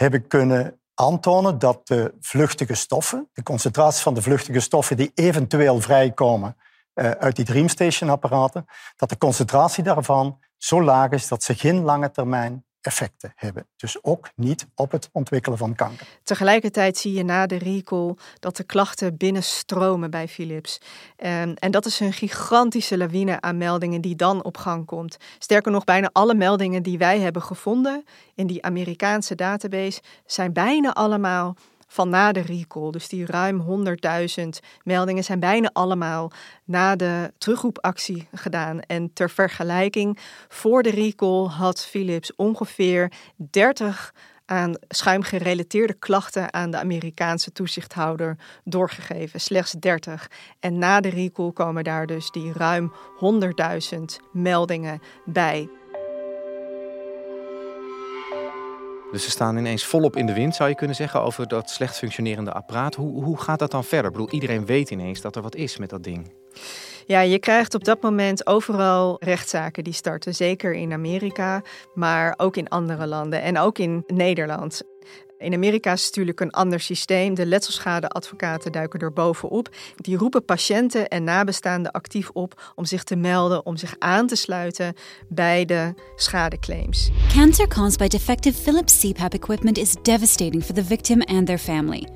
hebben 0.00 0.26
kunnen 0.26 0.80
aantonen 0.94 1.58
dat 1.58 1.86
de 1.86 2.14
vluchtige 2.20 2.74
stoffen, 2.74 3.28
de 3.32 3.42
concentratie 3.42 4.02
van 4.02 4.14
de 4.14 4.22
vluchtige 4.22 4.60
stoffen 4.60 4.96
die 4.96 5.10
eventueel 5.14 5.80
vrijkomen 5.80 6.56
uh, 6.94 7.10
uit 7.10 7.36
die 7.36 7.44
DreamStation-apparaten, 7.44 8.66
dat 8.96 9.08
de 9.08 9.18
concentratie 9.18 9.84
daarvan 9.84 10.38
zo 10.56 10.82
laag 10.82 11.10
is 11.10 11.28
dat 11.28 11.42
ze 11.42 11.54
geen 11.54 11.82
lange 11.82 12.10
termijn 12.10 12.64
effecten 12.80 13.32
hebben. 13.36 13.66
Dus 13.76 14.04
ook 14.04 14.30
niet 14.34 14.66
op 14.74 14.92
het 14.92 15.08
ontwikkelen 15.12 15.58
van 15.58 15.74
kanker. 15.74 16.06
Tegelijkertijd 16.22 16.96
zie 16.96 17.12
je 17.12 17.22
na 17.22 17.46
de 17.46 17.58
recall 17.58 18.14
dat 18.38 18.56
de 18.56 18.64
klachten 18.64 19.16
binnenstromen 19.16 20.10
bij 20.10 20.28
Philips. 20.28 20.80
En, 21.16 21.54
en 21.54 21.70
dat 21.70 21.86
is 21.86 22.00
een 22.00 22.12
gigantische 22.12 22.96
lawine 22.96 23.40
aan 23.40 23.56
meldingen 23.56 24.00
die 24.00 24.16
dan 24.16 24.44
op 24.44 24.56
gang 24.56 24.86
komt. 24.86 25.16
Sterker 25.38 25.72
nog, 25.72 25.84
bijna 25.84 26.10
alle 26.12 26.34
meldingen 26.34 26.82
die 26.82 26.98
wij 26.98 27.20
hebben 27.20 27.42
gevonden 27.42 28.04
in 28.34 28.46
die 28.46 28.62
Amerikaanse 28.62 29.34
database 29.34 30.00
zijn 30.26 30.52
bijna 30.52 30.92
allemaal 30.92 31.56
van 31.92 32.08
na 32.08 32.32
de 32.32 32.40
recall. 32.40 32.90
Dus 32.90 33.08
die 33.08 33.26
ruim 33.26 33.86
100.000 34.40 34.48
meldingen 34.82 35.24
zijn 35.24 35.40
bijna 35.40 35.70
allemaal 35.72 36.30
na 36.64 36.96
de 36.96 37.32
terugroepactie 37.38 38.28
gedaan. 38.34 38.80
En 38.80 39.12
ter 39.12 39.30
vergelijking, 39.30 40.18
voor 40.48 40.82
de 40.82 40.90
recall 40.90 41.46
had 41.46 41.86
Philips 41.86 42.36
ongeveer 42.36 43.12
30 43.36 44.14
aan 44.46 44.74
schuimgerelateerde 44.88 45.94
klachten 45.94 46.52
aan 46.52 46.70
de 46.70 46.78
Amerikaanse 46.78 47.52
toezichthouder 47.52 48.36
doorgegeven. 48.64 49.40
Slechts 49.40 49.72
30. 49.72 50.30
En 50.60 50.78
na 50.78 51.00
de 51.00 51.08
recall 51.08 51.52
komen 51.52 51.84
daar 51.84 52.06
dus 52.06 52.30
die 52.30 52.52
ruim 52.52 52.92
100.000 53.94 54.00
meldingen 54.32 55.00
bij. 55.24 55.68
Dus 59.10 59.24
ze 59.24 59.30
staan 59.30 59.56
ineens 59.56 59.84
volop 59.84 60.16
in 60.16 60.26
de 60.26 60.32
wind, 60.32 60.54
zou 60.54 60.68
je 60.68 60.74
kunnen 60.74 60.96
zeggen, 60.96 61.22
over 61.22 61.48
dat 61.48 61.70
slecht 61.70 61.98
functionerende 61.98 62.52
apparaat. 62.52 62.94
Hoe, 62.94 63.24
hoe 63.24 63.40
gaat 63.40 63.58
dat 63.58 63.70
dan 63.70 63.84
verder? 63.84 64.06
Ik 64.10 64.16
bedoel, 64.16 64.30
iedereen 64.30 64.66
weet 64.66 64.90
ineens 64.90 65.20
dat 65.20 65.36
er 65.36 65.42
wat 65.42 65.54
is 65.54 65.78
met 65.78 65.90
dat 65.90 66.02
ding. 66.02 66.32
Ja, 67.06 67.20
je 67.20 67.38
krijgt 67.38 67.74
op 67.74 67.84
dat 67.84 68.02
moment 68.02 68.46
overal 68.46 69.16
rechtszaken 69.20 69.84
die 69.84 69.92
starten. 69.92 70.34
Zeker 70.34 70.72
in 70.72 70.92
Amerika, 70.92 71.62
maar 71.94 72.34
ook 72.36 72.56
in 72.56 72.68
andere 72.68 73.06
landen 73.06 73.42
en 73.42 73.58
ook 73.58 73.78
in 73.78 74.04
Nederland. 74.06 74.82
In 75.40 75.54
Amerika 75.54 75.92
is 75.92 76.00
het 76.00 76.08
natuurlijk 76.08 76.40
een 76.40 76.50
ander 76.50 76.80
systeem. 76.80 77.34
De 77.34 77.46
letselschadeadvocaten 77.46 78.72
duiken 78.72 79.00
er 79.00 79.12
bovenop. 79.12 79.68
Die 79.96 80.16
roepen 80.16 80.44
patiënten 80.44 81.08
en 81.08 81.24
nabestaanden 81.24 81.92
actief 81.92 82.30
op 82.32 82.72
om 82.74 82.84
zich 82.84 83.04
te 83.04 83.16
melden, 83.16 83.66
om 83.66 83.76
zich 83.76 83.94
aan 83.98 84.26
te 84.26 84.36
sluiten 84.36 84.94
bij 85.28 85.64
de 85.64 85.94
schadeclaims. 86.16 87.10
Cancer 87.32 87.68
caused 87.68 87.98
by 87.98 88.06
defective 88.06 88.62
Philips 88.62 89.00
CPAP 89.00 89.34
equipment 89.34 89.78
is 89.78 89.94
devastating 90.02 90.64
for 90.64 90.74
the 90.74 90.84
victim 90.84 91.22
and 91.22 91.46
their 91.46 91.58
family. 91.58 92.08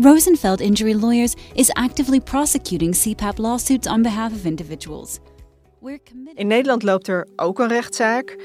Rosenfeld 0.00 0.60
Injury 0.60 0.94
Lawyers 0.94 1.34
is 1.54 1.72
actively 1.72 2.20
prosecuting 2.20 2.96
CPAP 2.96 3.38
lawsuits 3.38 3.88
on 3.88 4.02
behalf 4.02 4.32
of 4.32 4.44
individuals. 4.44 5.18
In 6.34 6.46
Nederland 6.46 6.82
loopt 6.82 7.08
er 7.08 7.28
ook 7.36 7.58
een 7.58 7.68
rechtszaak. 7.68 8.36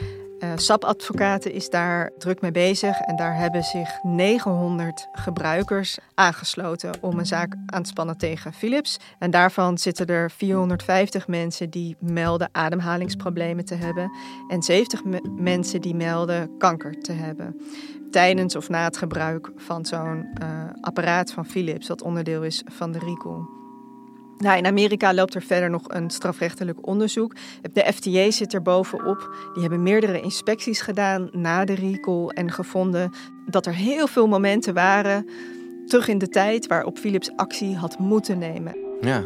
Uh, 0.43 0.51
SAP-advocaten 0.55 1.51
is 1.51 1.69
daar 1.69 2.11
druk 2.17 2.41
mee 2.41 2.51
bezig 2.51 2.99
en 2.99 3.15
daar 3.15 3.35
hebben 3.35 3.63
zich 3.63 4.03
900 4.03 5.07
gebruikers 5.11 5.97
aangesloten 6.13 6.91
om 7.01 7.19
een 7.19 7.25
zaak 7.25 7.55
aan 7.65 7.83
te 7.83 7.89
spannen 7.89 8.17
tegen 8.17 8.53
Philips. 8.53 8.99
En 9.19 9.31
daarvan 9.31 9.77
zitten 9.77 10.07
er 10.07 10.31
450 10.31 11.27
mensen 11.27 11.69
die 11.69 11.95
melden 11.99 12.49
ademhalingsproblemen 12.51 13.65
te 13.65 13.75
hebben 13.75 14.11
en 14.47 14.63
70 14.63 15.01
mensen 15.37 15.81
die 15.81 15.95
melden 15.95 16.57
kanker 16.57 17.01
te 17.01 17.11
hebben. 17.11 17.61
Tijdens 18.11 18.55
of 18.55 18.69
na 18.69 18.83
het 18.83 18.97
gebruik 18.97 19.51
van 19.55 19.85
zo'n 19.85 20.27
uh, 20.41 20.47
apparaat 20.81 21.31
van 21.31 21.45
Philips, 21.45 21.87
dat 21.87 22.01
onderdeel 22.01 22.43
is 22.43 22.63
van 22.65 22.91
de 22.91 22.99
recall. 22.99 23.62
Nou, 24.43 24.57
in 24.57 24.65
Amerika 24.65 25.13
loopt 25.13 25.33
er 25.33 25.41
verder 25.41 25.69
nog 25.69 25.83
een 25.87 26.09
strafrechtelijk 26.09 26.87
onderzoek. 26.87 27.35
De 27.73 27.91
FDA 27.93 28.31
zit 28.31 28.53
er 28.53 28.61
bovenop. 28.61 29.35
Die 29.53 29.61
hebben 29.61 29.83
meerdere 29.83 30.21
inspecties 30.21 30.81
gedaan 30.81 31.29
na 31.31 31.65
de 31.65 31.75
recall 31.75 32.27
en 32.27 32.51
gevonden 32.51 33.11
dat 33.45 33.65
er 33.65 33.75
heel 33.75 34.07
veel 34.07 34.27
momenten 34.27 34.73
waren 34.73 35.25
terug 35.85 36.07
in 36.07 36.17
de 36.17 36.27
tijd 36.27 36.67
waarop 36.67 36.97
Philips 36.97 37.31
actie 37.35 37.75
had 37.75 37.99
moeten 37.99 38.37
nemen. 38.37 38.75
Ja, 39.01 39.23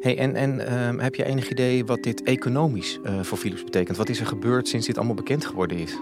hey, 0.00 0.18
en, 0.18 0.34
en 0.34 0.66
ehm, 0.66 0.98
heb 0.98 1.14
je 1.14 1.24
enig 1.24 1.50
idee 1.50 1.84
wat 1.84 2.02
dit 2.02 2.22
economisch 2.22 2.98
uh, 3.04 3.20
voor 3.22 3.38
Philips 3.38 3.64
betekent? 3.64 3.96
Wat 3.96 4.08
is 4.08 4.20
er 4.20 4.26
gebeurd 4.26 4.68
sinds 4.68 4.86
dit 4.86 4.96
allemaal 4.96 5.14
bekend 5.14 5.46
geworden 5.46 5.78
is? 5.78 5.96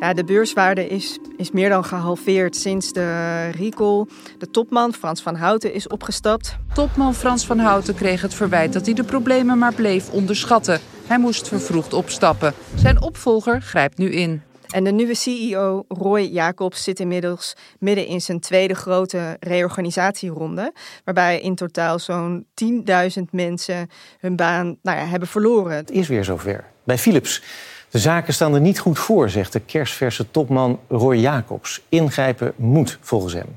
Ja, 0.00 0.14
de 0.14 0.24
beurswaarde 0.24 0.88
is, 0.88 1.18
is 1.36 1.50
meer 1.50 1.68
dan 1.68 1.84
gehalveerd 1.84 2.56
sinds 2.56 2.92
de 2.92 3.50
recall. 3.50 4.06
De 4.38 4.50
topman 4.50 4.92
Frans 4.92 5.22
van 5.22 5.34
Houten 5.34 5.72
is 5.72 5.88
opgestapt. 5.88 6.56
Topman 6.72 7.14
Frans 7.14 7.46
van 7.46 7.58
Houten 7.58 7.94
kreeg 7.94 8.22
het 8.22 8.34
verwijt 8.34 8.72
dat 8.72 8.84
hij 8.84 8.94
de 8.94 9.04
problemen 9.04 9.58
maar 9.58 9.74
bleef 9.74 10.10
onderschatten. 10.10 10.80
Hij 11.06 11.18
moest 11.18 11.48
vervroegd 11.48 11.92
opstappen. 11.92 12.52
Zijn 12.74 13.02
opvolger 13.02 13.62
grijpt 13.62 13.98
nu 13.98 14.10
in. 14.10 14.42
En 14.68 14.84
de 14.84 14.92
nieuwe 14.92 15.14
CEO, 15.14 15.84
Roy 15.88 16.20
Jacobs, 16.20 16.82
zit 16.82 17.00
inmiddels 17.00 17.56
midden 17.78 18.06
in 18.06 18.20
zijn 18.20 18.40
tweede 18.40 18.74
grote 18.74 19.36
reorganisatieronde. 19.40 20.72
Waarbij 21.04 21.40
in 21.40 21.54
totaal 21.54 21.98
zo'n 21.98 22.46
10.000 22.64 23.22
mensen 23.30 23.90
hun 24.20 24.36
baan 24.36 24.76
nou 24.82 24.98
ja, 24.98 25.04
hebben 25.04 25.28
verloren. 25.28 25.76
Het 25.76 25.90
is 25.90 26.08
weer 26.08 26.24
zover. 26.24 26.64
Bij 26.84 26.98
Philips. 26.98 27.42
De 27.90 27.98
zaken 27.98 28.34
staan 28.34 28.54
er 28.54 28.60
niet 28.60 28.78
goed 28.78 28.98
voor, 28.98 29.30
zegt 29.30 29.52
de 29.52 29.60
kerstverse 29.60 30.30
topman 30.30 30.80
Roy 30.88 31.16
Jacobs. 31.16 31.82
Ingrijpen 31.88 32.52
moet 32.56 32.98
volgens 33.00 33.32
hem. 33.32 33.56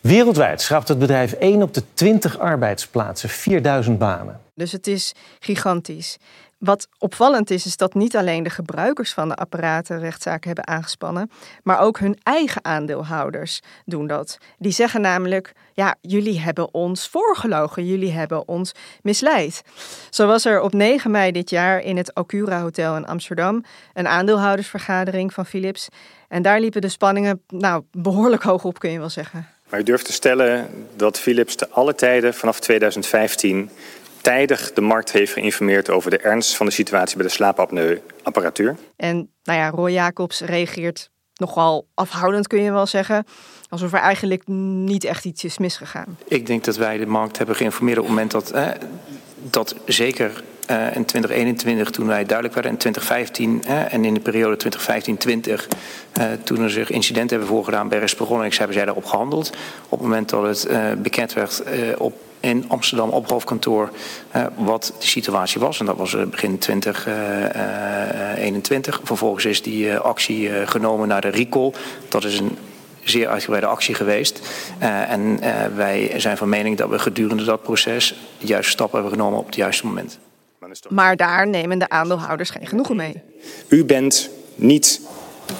Wereldwijd 0.00 0.60
schrapt 0.60 0.88
het 0.88 0.98
bedrijf 0.98 1.32
1 1.32 1.62
op 1.62 1.74
de 1.74 1.82
20 1.94 2.38
arbeidsplaatsen, 2.38 3.28
4000 3.28 3.98
banen. 3.98 4.40
Dus 4.54 4.72
het 4.72 4.86
is 4.86 5.14
gigantisch. 5.40 6.18
Wat 6.58 6.88
opvallend 6.98 7.50
is, 7.50 7.66
is 7.66 7.76
dat 7.76 7.94
niet 7.94 8.16
alleen 8.16 8.42
de 8.42 8.50
gebruikers 8.50 9.12
van 9.12 9.28
de 9.28 9.34
apparaten 9.34 9.98
rechtszaken 9.98 10.46
hebben 10.46 10.66
aangespannen, 10.66 11.30
maar 11.62 11.80
ook 11.80 11.98
hun 11.98 12.18
eigen 12.22 12.64
aandeelhouders 12.64 13.60
doen 13.84 14.06
dat. 14.06 14.38
Die 14.58 14.72
zeggen 14.72 15.00
namelijk: 15.00 15.52
ja, 15.72 15.94
jullie 16.00 16.40
hebben 16.40 16.74
ons 16.74 17.08
voorgelogen, 17.08 17.86
jullie 17.86 18.12
hebben 18.12 18.48
ons 18.48 18.72
misleid. 19.02 19.62
Zo 20.10 20.26
was 20.26 20.44
er 20.44 20.60
op 20.60 20.72
9 20.72 21.10
mei 21.10 21.32
dit 21.32 21.50
jaar 21.50 21.80
in 21.80 21.96
het 21.96 22.14
Okura 22.14 22.60
Hotel 22.60 22.96
in 22.96 23.06
Amsterdam 23.06 23.64
een 23.94 24.08
aandeelhoudersvergadering 24.08 25.32
van 25.32 25.46
Philips. 25.46 25.88
En 26.28 26.42
daar 26.42 26.60
liepen 26.60 26.80
de 26.80 26.88
spanningen 26.88 27.42
nou, 27.48 27.82
behoorlijk 27.92 28.42
hoog 28.42 28.64
op, 28.64 28.78
kun 28.78 28.90
je 28.90 28.98
wel 28.98 29.10
zeggen. 29.10 29.48
Maar 29.68 29.80
u 29.80 29.82
durft 29.82 30.04
te 30.04 30.12
stellen 30.12 30.68
dat 30.96 31.18
Philips 31.18 31.54
te 31.54 31.68
alle 31.68 31.94
tijden 31.94 32.34
vanaf 32.34 32.60
2015 32.60 33.70
tijdig 34.26 34.72
de 34.72 34.80
markt 34.80 35.12
heeft 35.12 35.32
geïnformeerd 35.32 35.90
over 35.90 36.10
de 36.10 36.18
ernst 36.18 36.56
van 36.56 36.66
de 36.66 36.72
situatie 36.72 37.16
bij 37.16 37.26
de 37.26 37.32
slaapapneuapparatuur. 37.32 38.76
En 38.96 39.30
nou 39.42 39.58
ja, 39.58 39.68
Roy 39.68 39.90
Jacobs 39.90 40.40
reageert 40.40 41.10
nogal 41.34 41.86
afhoudend, 41.94 42.46
kun 42.46 42.62
je 42.62 42.72
wel 42.72 42.86
zeggen. 42.86 43.24
Alsof 43.68 43.92
er 43.92 43.98
eigenlijk 43.98 44.42
niet 44.46 45.04
echt 45.04 45.24
iets 45.24 45.44
is 45.44 45.58
misgegaan. 45.58 46.18
Ik 46.28 46.46
denk 46.46 46.64
dat 46.64 46.76
wij 46.76 46.98
de 46.98 47.06
markt 47.06 47.36
hebben 47.36 47.56
geïnformeerd 47.56 47.98
op 47.98 48.04
het 48.04 48.12
moment 48.12 48.30
dat, 48.30 48.50
eh, 48.50 48.68
dat 49.50 49.74
zeker 49.84 50.42
uh, 50.70 50.96
in 50.96 51.04
2021, 51.04 51.90
toen 51.90 52.06
wij 52.06 52.24
duidelijk 52.24 52.54
werden, 52.54 52.72
in 52.72 52.78
2015 52.78 53.62
uh, 53.66 53.92
en 53.92 54.04
in 54.04 54.14
de 54.14 54.20
periode 54.20 54.56
2015-20, 54.56 55.68
uh, 56.18 56.24
toen 56.44 56.62
er 56.62 56.70
zich 56.70 56.90
incidenten 56.90 57.36
hebben 57.36 57.54
voorgedaan 57.54 57.88
bij 57.88 57.98
Respironics, 57.98 58.58
hebben 58.58 58.76
zij 58.76 58.84
daarop 58.84 59.04
gehandeld. 59.04 59.50
Op 59.88 59.98
het 59.98 60.00
moment 60.00 60.28
dat 60.28 60.66
het 60.66 61.02
bekend 61.02 61.32
werd 61.32 61.62
op 61.98 62.25
in 62.46 62.64
Amsterdam 62.68 63.10
op 63.10 63.30
hoofdkantoor 63.30 63.90
uh, 64.36 64.46
wat 64.56 64.92
de 64.98 65.06
situatie 65.06 65.60
was. 65.60 65.80
En 65.80 65.86
dat 65.86 65.96
was 65.96 66.12
uh, 66.12 66.24
begin 66.24 66.58
2021. 66.58 68.98
Uh, 68.98 69.06
Vervolgens 69.06 69.44
is 69.44 69.62
die 69.62 69.96
actie 69.96 70.66
genomen 70.66 71.08
naar 71.08 71.20
de 71.20 71.28
recall. 71.28 71.72
Dat 72.08 72.24
is 72.24 72.38
een 72.38 72.58
zeer 73.04 73.28
uitgebreide 73.28 73.66
actie 73.66 73.94
geweest. 73.94 74.40
en 74.78 75.40
wij 75.76 76.12
zijn 76.16 76.36
van 76.36 76.48
mening 76.48 76.76
dat 76.76 76.88
we 76.88 76.98
gedurende 76.98 77.44
dat 77.44 77.62
proces 77.62 78.14
de 78.38 78.46
juiste 78.46 78.70
stappen 78.70 79.00
hebben 79.00 79.18
genomen 79.18 79.38
op 79.38 79.46
het 79.46 79.54
juiste 79.54 79.86
moment. 79.86 80.18
Maar 80.88 81.16
daar 81.16 81.48
nemen 81.48 81.78
de 81.78 81.88
aandeelhouders 81.88 82.50
geen 82.50 82.66
genoegen 82.66 82.96
mee. 82.96 83.22
U 83.68 83.84
bent 83.84 84.30
niet 84.54 85.00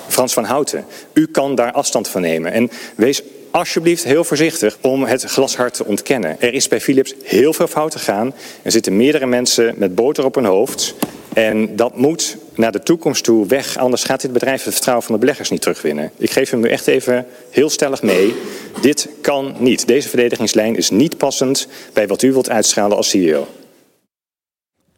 Frans 0.08 0.32
van 0.32 0.44
Houten. 0.44 0.84
U 1.12 1.26
kan 1.26 1.54
daar 1.54 1.72
afstand 1.72 2.08
van 2.08 2.20
nemen. 2.20 2.52
En 2.52 2.70
wees 2.96 3.22
alsjeblieft 3.56 4.04
heel 4.04 4.24
voorzichtig 4.24 4.78
om 4.80 5.04
het 5.04 5.22
glashard 5.22 5.74
te 5.74 5.84
ontkennen. 5.84 6.40
Er 6.40 6.52
is 6.52 6.68
bij 6.68 6.80
Philips 6.80 7.14
heel 7.24 7.52
veel 7.52 7.66
fout 7.66 7.96
gegaan. 7.96 8.34
Er 8.62 8.70
zitten 8.70 8.96
meerdere 8.96 9.26
mensen 9.26 9.74
met 9.76 9.94
boter 9.94 10.24
op 10.24 10.34
hun 10.34 10.44
hoofd. 10.44 10.94
En 11.34 11.76
dat 11.76 11.96
moet 11.96 12.36
naar 12.54 12.72
de 12.72 12.82
toekomst 12.82 13.24
toe 13.24 13.46
weg. 13.46 13.76
Anders 13.76 14.04
gaat 14.04 14.20
dit 14.20 14.32
bedrijf 14.32 14.64
het 14.64 14.72
vertrouwen 14.72 15.06
van 15.06 15.14
de 15.14 15.20
beleggers 15.20 15.50
niet 15.50 15.60
terugwinnen. 15.60 16.10
Ik 16.16 16.30
geef 16.30 16.50
hem 16.50 16.60
nu 16.60 16.68
echt 16.68 16.86
even 16.86 17.26
heel 17.50 17.70
stellig 17.70 18.02
mee. 18.02 18.34
Dit 18.80 19.08
kan 19.20 19.54
niet. 19.58 19.86
Deze 19.86 20.08
verdedigingslijn 20.08 20.76
is 20.76 20.90
niet 20.90 21.16
passend 21.16 21.68
bij 21.92 22.06
wat 22.06 22.22
u 22.22 22.32
wilt 22.32 22.50
uitschalen 22.50 22.96
als 22.96 23.08
CEO. 23.08 23.46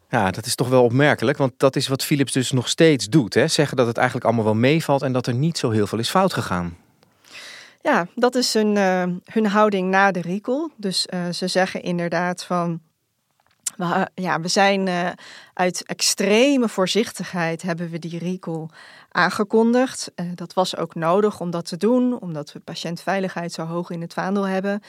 Ja, 0.09 0.31
dat 0.31 0.45
is 0.45 0.55
toch 0.55 0.69
wel 0.69 0.83
opmerkelijk, 0.83 1.37
want 1.37 1.51
dat 1.57 1.75
is 1.75 1.87
wat 1.87 2.03
Philips 2.03 2.31
dus 2.31 2.51
nog 2.51 2.69
steeds 2.69 3.09
doet. 3.09 3.33
Hè? 3.33 3.47
Zeggen 3.47 3.77
dat 3.77 3.87
het 3.87 3.97
eigenlijk 3.97 4.25
allemaal 4.25 4.45
wel 4.45 4.55
meevalt 4.55 5.01
en 5.01 5.11
dat 5.11 5.27
er 5.27 5.33
niet 5.33 5.57
zo 5.57 5.69
heel 5.69 5.87
veel 5.87 5.99
is 5.99 6.09
fout 6.09 6.33
gegaan. 6.33 6.77
Ja, 7.89 8.07
dat 8.15 8.35
is 8.35 8.53
hun, 8.53 8.75
uh, 8.75 9.03
hun 9.23 9.45
houding 9.45 9.89
na 9.89 10.11
de 10.11 10.21
recall. 10.21 10.69
Dus 10.75 11.07
uh, 11.13 11.29
ze 11.29 11.47
zeggen 11.47 11.81
inderdaad 11.81 12.43
van 12.43 12.81
we, 13.77 14.09
ja, 14.15 14.39
we 14.39 14.47
zijn 14.47 14.87
uh, 14.87 15.09
uit 15.53 15.83
extreme 15.83 16.69
voorzichtigheid 16.69 17.61
hebben 17.61 17.89
we 17.89 17.99
die 17.99 18.19
recall 18.19 18.65
aangekondigd. 19.11 20.11
Dat 20.35 20.53
was 20.53 20.77
ook 20.77 20.95
nodig 20.95 21.39
om 21.39 21.51
dat 21.51 21.65
te 21.65 21.77
doen, 21.77 22.19
omdat 22.19 22.51
we 22.51 22.59
patiëntveiligheid 22.59 23.51
zo 23.51 23.63
hoog 23.63 23.89
in 23.89 24.01
het 24.01 24.13
vaandel 24.13 24.47
hebben. 24.47 24.81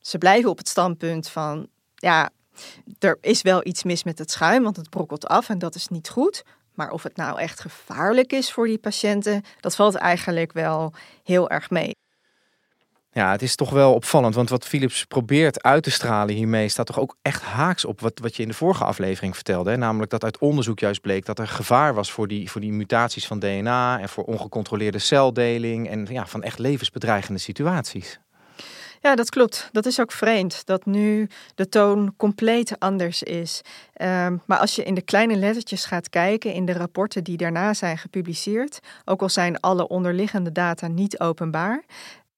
Ze 0.00 0.18
blijven 0.18 0.50
op 0.50 0.58
het 0.58 0.68
standpunt 0.68 1.28
van, 1.28 1.68
ja, 1.94 2.30
er 2.98 3.18
is 3.20 3.42
wel 3.42 3.66
iets 3.66 3.82
mis 3.82 4.04
met 4.04 4.18
het 4.18 4.30
schuim, 4.30 4.62
want 4.62 4.76
het 4.76 4.90
brokkelt 4.90 5.26
af 5.26 5.48
en 5.48 5.58
dat 5.58 5.74
is 5.74 5.88
niet 5.88 6.08
goed. 6.08 6.44
Maar 6.74 6.90
of 6.90 7.02
het 7.02 7.16
nou 7.16 7.38
echt 7.38 7.60
gevaarlijk 7.60 8.32
is 8.32 8.52
voor 8.52 8.66
die 8.66 8.78
patiënten, 8.78 9.42
dat 9.60 9.74
valt 9.74 9.94
eigenlijk 9.94 10.52
wel 10.52 10.92
heel 11.22 11.50
erg 11.50 11.70
mee. 11.70 11.96
Ja, 13.12 13.30
het 13.30 13.42
is 13.42 13.54
toch 13.54 13.70
wel 13.70 13.94
opvallend, 13.94 14.34
want 14.34 14.48
wat 14.48 14.66
Philips 14.66 15.04
probeert 15.04 15.62
uit 15.62 15.82
te 15.82 15.90
stralen 15.90 16.34
hiermee 16.34 16.68
staat 16.68 16.86
toch 16.86 16.98
ook 16.98 17.16
echt 17.22 17.42
haaks 17.42 17.84
op 17.84 18.00
wat, 18.00 18.18
wat 18.18 18.36
je 18.36 18.42
in 18.42 18.48
de 18.48 18.54
vorige 18.54 18.84
aflevering 18.84 19.34
vertelde. 19.34 19.76
Namelijk 19.76 20.10
dat 20.10 20.24
uit 20.24 20.38
onderzoek 20.38 20.78
juist 20.78 21.00
bleek 21.00 21.26
dat 21.26 21.38
er 21.38 21.48
gevaar 21.48 21.94
was 21.94 22.12
voor 22.12 22.28
die, 22.28 22.50
voor 22.50 22.60
die 22.60 22.72
mutaties 22.72 23.26
van 23.26 23.38
DNA 23.38 24.00
en 24.00 24.08
voor 24.08 24.24
ongecontroleerde 24.24 24.98
celdeling 24.98 25.88
en 25.88 26.06
ja, 26.10 26.26
van 26.26 26.42
echt 26.42 26.58
levensbedreigende 26.58 27.40
situaties. 27.40 28.18
Ja, 29.00 29.14
dat 29.14 29.30
klopt. 29.30 29.68
Dat 29.72 29.86
is 29.86 30.00
ook 30.00 30.12
vreemd 30.12 30.66
dat 30.66 30.86
nu 30.86 31.28
de 31.54 31.68
toon 31.68 32.14
compleet 32.16 32.78
anders 32.78 33.22
is. 33.22 33.60
Um, 34.02 34.42
maar 34.46 34.58
als 34.58 34.74
je 34.74 34.84
in 34.84 34.94
de 34.94 35.02
kleine 35.02 35.36
lettertjes 35.36 35.84
gaat 35.84 36.08
kijken 36.08 36.52
in 36.52 36.64
de 36.64 36.72
rapporten 36.72 37.24
die 37.24 37.36
daarna 37.36 37.74
zijn 37.74 37.98
gepubliceerd, 37.98 38.78
ook 39.04 39.22
al 39.22 39.28
zijn 39.28 39.60
alle 39.60 39.88
onderliggende 39.88 40.52
data 40.52 40.86
niet 40.86 41.20
openbaar, 41.20 41.84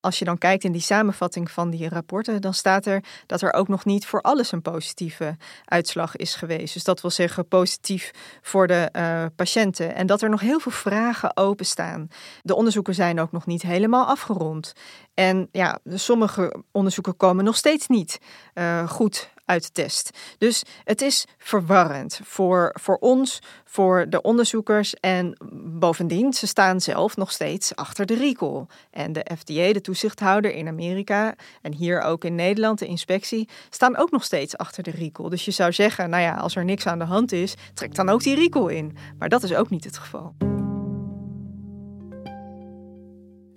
als 0.01 0.19
je 0.19 0.25
dan 0.25 0.39
kijkt 0.39 0.65
in 0.65 0.73
die 0.73 0.81
samenvatting 0.81 1.51
van 1.51 1.71
die 1.71 1.89
rapporten, 1.89 2.41
dan 2.41 2.55
staat 2.55 2.87
er 2.87 3.05
dat 3.27 3.43
er 3.43 3.53
ook 3.53 3.69
nog 3.69 3.85
niet 3.85 4.07
voor 4.07 4.21
alles 4.21 4.53
een 4.53 4.63
positieve 4.63 5.37
uitslag 5.65 6.17
is 6.17 6.35
geweest. 6.35 6.75
Dus 6.75 6.85
dat 6.85 7.01
wil 7.01 7.11
zeggen 7.11 7.49
positief 7.49 8.11
voor 8.43 8.67
de 8.67 8.89
uh, 8.93 9.25
patiënten. 9.37 9.95
En 9.95 10.07
dat 10.07 10.23
er 10.23 10.31
nog 10.31 10.41
heel 10.41 10.61
veel 10.61 10.73
vragen 10.73 11.37
openstaan. 11.37 12.09
De 12.43 12.55
onderzoeken 12.55 12.95
zijn 12.95 13.21
ook 13.21 13.33
nog 13.33 13.47
niet 13.47 13.63
helemaal 13.63 14.07
afgerond. 14.07 14.73
En 15.15 15.49
ja, 15.53 15.79
sommige 15.85 16.63
onderzoeken 16.73 17.17
komen 17.17 17.45
nog 17.45 17.57
steeds 17.57 17.87
niet 17.87 18.19
uh, 18.55 18.89
goed 18.89 19.31
uit 19.51 19.63
de 19.63 19.73
test. 19.73 20.11
Dus 20.39 20.63
het 20.85 21.01
is 21.01 21.27
verwarrend 21.39 22.21
voor, 22.25 22.77
voor 22.81 22.97
ons, 22.97 23.39
voor 23.65 24.07
de 24.09 24.23
onderzoekers. 24.23 24.95
En 24.95 25.37
bovendien, 25.79 26.33
ze 26.33 26.47
staan 26.47 26.81
zelf 26.81 27.17
nog 27.17 27.33
steeds 27.33 27.77
achter 27.77 28.07
de 28.07 28.15
recall. 28.15 28.67
En 28.91 29.13
de 29.13 29.27
FDA, 29.39 29.73
de 29.73 29.81
toezichthouder 29.81 30.55
in 30.55 30.69
Amerika 30.69 31.35
en 31.63 31.75
hier 31.75 32.01
ook 32.01 32.25
in 32.25 32.35
Nederland, 32.35 32.79
de 32.79 32.87
inspectie, 32.87 33.49
staan 33.71 33.97
ook 33.97 34.11
nog 34.11 34.25
steeds 34.25 34.57
achter 34.57 34.83
de 34.83 34.91
recall. 34.91 35.29
Dus 35.29 35.45
je 35.45 35.51
zou 35.51 35.73
zeggen, 35.73 36.11
nou 36.11 36.23
ja, 36.23 36.35
als 36.35 36.57
er 36.57 36.65
niks 36.65 36.87
aan 36.87 36.99
de 36.99 37.05
hand 37.05 37.33
is, 37.33 37.55
trek 37.75 37.95
dan 37.95 38.09
ook 38.09 38.23
die 38.23 38.35
recall 38.35 38.75
in. 38.75 38.97
Maar 39.19 39.29
dat 39.29 39.43
is 39.43 39.55
ook 39.55 39.71
niet 39.71 39.85
het 39.85 39.99
geval. 39.99 40.60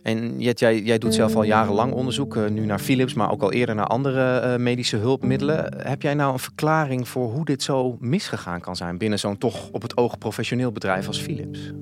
En 0.04 0.40
Jet, 0.40 0.60
jij, 0.60 0.82
jij 0.82 0.98
doet 0.98 1.14
zelf 1.14 1.36
al 1.36 1.44
jarenlang 1.44 1.94
onderzoek, 1.94 2.36
uh, 2.36 2.50
nu 2.50 2.66
naar 2.66 2.80
Philips, 2.80 3.14
maar 3.14 3.32
ook 3.32 3.42
al 3.42 3.52
eerder 3.52 3.76
naar 3.76 3.88
andere 3.88 4.42
uh, 4.44 4.56
medische 4.56 4.98
hulpmiddelen. 4.98 5.88
Heb 5.88 6.02
jij 6.02 6.14
nou 6.14 6.34
een 6.34 6.40
verklaring 6.40 7.08
voor 7.08 7.32
hoe 7.32 7.46
dit 7.46 7.64
zo 7.64 7.98
misgegaan 8.00 8.60
kan 8.60 8.76
zijn 8.76 8.98
binnen 8.98 9.20
zo'n 9.20 9.38
toch 9.38 9.70
op 9.72 9.82
het 9.82 9.98
oog 9.98 10.18
professioneel 10.18 10.72
bedrijf 10.72 11.08
als 11.08 11.20
Philips? 11.22 11.74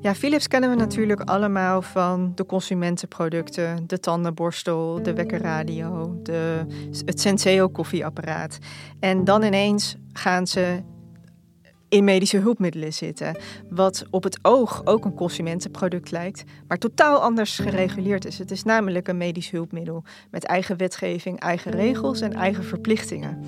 Ja, 0.00 0.14
Philips 0.14 0.48
kennen 0.48 0.70
we 0.70 0.76
natuurlijk 0.76 1.20
allemaal 1.20 1.82
van 1.82 2.32
de 2.34 2.46
consumentenproducten, 2.46 3.84
de 3.86 4.00
tandenborstel, 4.00 5.02
de 5.02 5.14
wekkerradio, 5.14 6.18
de, 6.22 6.66
het 7.04 7.20
Senseo 7.20 7.68
koffieapparaat. 7.68 8.58
En 9.00 9.24
dan 9.24 9.42
ineens 9.42 9.96
gaan 10.12 10.46
ze 10.46 10.82
in 11.88 12.04
medische 12.04 12.38
hulpmiddelen 12.38 12.92
zitten. 12.92 13.36
Wat 13.70 14.04
op 14.10 14.22
het 14.22 14.38
oog 14.42 14.80
ook 14.84 15.04
een 15.04 15.14
consumentenproduct 15.14 16.10
lijkt, 16.10 16.44
maar 16.68 16.78
totaal 16.78 17.18
anders 17.18 17.58
gereguleerd 17.58 18.24
is. 18.24 18.38
Het 18.38 18.50
is 18.50 18.62
namelijk 18.62 19.08
een 19.08 19.16
medisch 19.16 19.50
hulpmiddel 19.50 20.04
met 20.30 20.44
eigen 20.44 20.76
wetgeving, 20.76 21.40
eigen 21.40 21.72
regels 21.72 22.20
en 22.20 22.32
eigen 22.32 22.64
verplichtingen. 22.64 23.44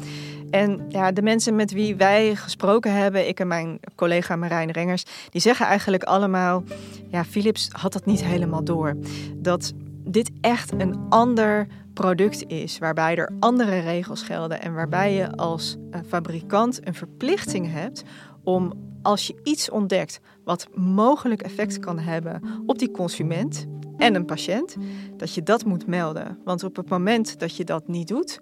En 0.51 0.85
ja, 0.89 1.13
de 1.13 1.23
mensen 1.23 1.57
met 1.57 1.73
wie 1.73 1.97
wij 1.97 2.35
gesproken 2.35 2.93
hebben, 2.93 3.29
ik 3.29 3.41
en 3.41 3.49
mijn 3.49 3.81
collega 3.95 4.37
Marijn 4.37 4.71
Rengers, 4.71 5.05
die 5.31 5.41
zeggen 5.41 5.67
eigenlijk 5.67 6.03
allemaal: 6.03 6.63
ja, 7.09 7.25
Philips 7.25 7.69
had 7.73 7.93
dat 7.93 8.07
niet 8.07 8.25
helemaal 8.25 8.65
door. 8.65 8.97
Dat 9.37 9.73
dit 10.05 10.31
echt 10.41 10.73
een 10.73 10.97
ander 11.09 11.67
product 11.95 12.45
is, 12.47 12.79
waarbij 12.79 13.17
er 13.17 13.33
andere 13.41 13.79
regels 13.79 14.23
gelden 14.23 14.61
en 14.61 14.75
waarbij 14.75 15.15
je 15.15 15.37
als 15.37 15.77
eh, 15.91 16.01
fabrikant 16.09 16.87
een 16.87 16.95
verplichting 16.95 17.73
hebt 17.73 18.03
om 18.45 18.73
als 19.03 19.27
je 19.27 19.41
iets 19.43 19.71
ontdekt 19.71 20.21
wat 20.45 20.69
mogelijk 20.75 21.43
effect 21.43 21.79
kan 21.79 21.99
hebben 21.99 22.43
op 22.67 22.79
die 22.79 22.91
consument 22.91 23.67
en 23.97 24.15
een 24.15 24.25
patiënt, 24.25 24.77
dat 25.17 25.35
je 25.35 25.43
dat 25.43 25.65
moet 25.65 25.87
melden. 25.87 26.39
Want 26.45 26.65
op 26.65 26.77
het 26.77 26.89
moment 26.89 27.39
dat 27.39 27.57
je 27.57 27.65
dat 27.65 27.89
niet 27.89 28.09
doet, 28.09 28.41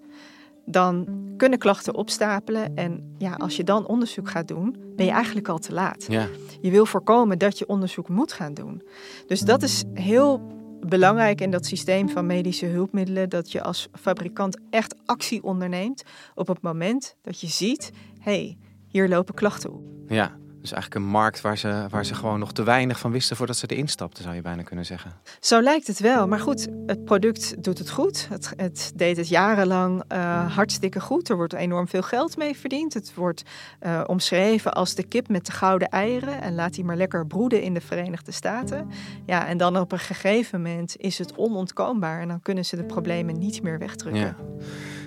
dan 0.65 1.07
kunnen 1.37 1.59
klachten 1.59 1.95
opstapelen. 1.95 2.75
En 2.75 3.15
ja, 3.17 3.33
als 3.33 3.55
je 3.55 3.63
dan 3.63 3.87
onderzoek 3.87 4.29
gaat 4.29 4.47
doen, 4.47 4.75
ben 4.95 5.05
je 5.05 5.11
eigenlijk 5.11 5.47
al 5.47 5.57
te 5.57 5.73
laat. 5.73 6.05
Ja. 6.09 6.27
Je 6.61 6.71
wil 6.71 6.85
voorkomen 6.85 7.37
dat 7.37 7.57
je 7.57 7.67
onderzoek 7.67 8.09
moet 8.09 8.33
gaan 8.33 8.53
doen. 8.53 8.81
Dus 9.27 9.41
dat 9.41 9.63
is 9.63 9.83
heel 9.93 10.41
belangrijk 10.79 11.41
in 11.41 11.51
dat 11.51 11.65
systeem 11.65 12.09
van 12.09 12.25
medische 12.25 12.65
hulpmiddelen. 12.65 13.29
Dat 13.29 13.51
je 13.51 13.63
als 13.63 13.87
fabrikant 13.93 14.57
echt 14.69 14.95
actie 15.05 15.43
onderneemt 15.43 16.03
op 16.35 16.47
het 16.47 16.61
moment 16.61 17.15
dat 17.21 17.41
je 17.41 17.47
ziet: 17.47 17.91
hé, 18.19 18.31
hey, 18.31 18.57
hier 18.89 19.09
lopen 19.09 19.33
klachten 19.33 19.73
op. 19.73 19.83
Ja, 20.07 20.37
dus 20.61 20.71
eigenlijk 20.71 21.05
een 21.05 21.11
markt 21.11 21.41
waar 21.41 21.57
ze, 21.57 21.85
waar 21.89 22.05
ze 22.05 22.15
gewoon 22.15 22.39
nog 22.39 22.51
te 22.51 22.63
weinig 22.63 22.99
van 22.99 23.11
wisten 23.11 23.35
voordat 23.35 23.57
ze 23.57 23.67
erin 23.67 23.87
stapten, 23.87 24.23
zou 24.23 24.35
je 24.35 24.41
bijna 24.41 24.63
kunnen 24.63 24.85
zeggen. 24.85 25.11
Zo 25.39 25.61
lijkt 25.61 25.87
het 25.87 25.99
wel. 25.99 26.27
Maar 26.27 26.39
goed, 26.39 26.67
het 26.85 27.05
product 27.05 27.63
doet 27.63 27.77
het 27.77 27.89
goed. 27.89 28.27
Het, 28.29 28.53
het 28.55 28.91
deed 28.95 29.17
het 29.17 29.27
jarenlang 29.27 30.03
uh, 30.13 30.55
hartstikke 30.55 30.99
goed. 30.99 31.29
Er 31.29 31.35
wordt 31.35 31.53
enorm 31.53 31.87
veel 31.87 32.01
geld 32.01 32.37
mee 32.37 32.57
verdiend. 32.57 32.93
Het 32.93 33.13
wordt 33.13 33.43
uh, 33.81 34.01
omschreven 34.05 34.73
als 34.73 34.95
de 34.95 35.03
kip 35.03 35.27
met 35.27 35.45
de 35.45 35.51
gouden 35.51 35.89
eieren. 35.89 36.41
En 36.41 36.55
laat 36.55 36.73
die 36.73 36.83
maar 36.83 36.97
lekker 36.97 37.27
broeden 37.27 37.61
in 37.61 37.73
de 37.73 37.81
Verenigde 37.81 38.31
Staten. 38.31 38.89
Ja, 39.25 39.47
en 39.47 39.57
dan 39.57 39.77
op 39.77 39.91
een 39.91 39.99
gegeven 39.99 40.61
moment 40.61 40.97
is 40.97 41.17
het 41.17 41.35
onontkoombaar. 41.35 42.21
En 42.21 42.27
dan 42.27 42.41
kunnen 42.41 42.65
ze 42.65 42.75
de 42.75 42.85
problemen 42.85 43.37
niet 43.37 43.61
meer 43.61 43.79
wegdrukken. 43.79 44.21
Ja. 44.21 44.35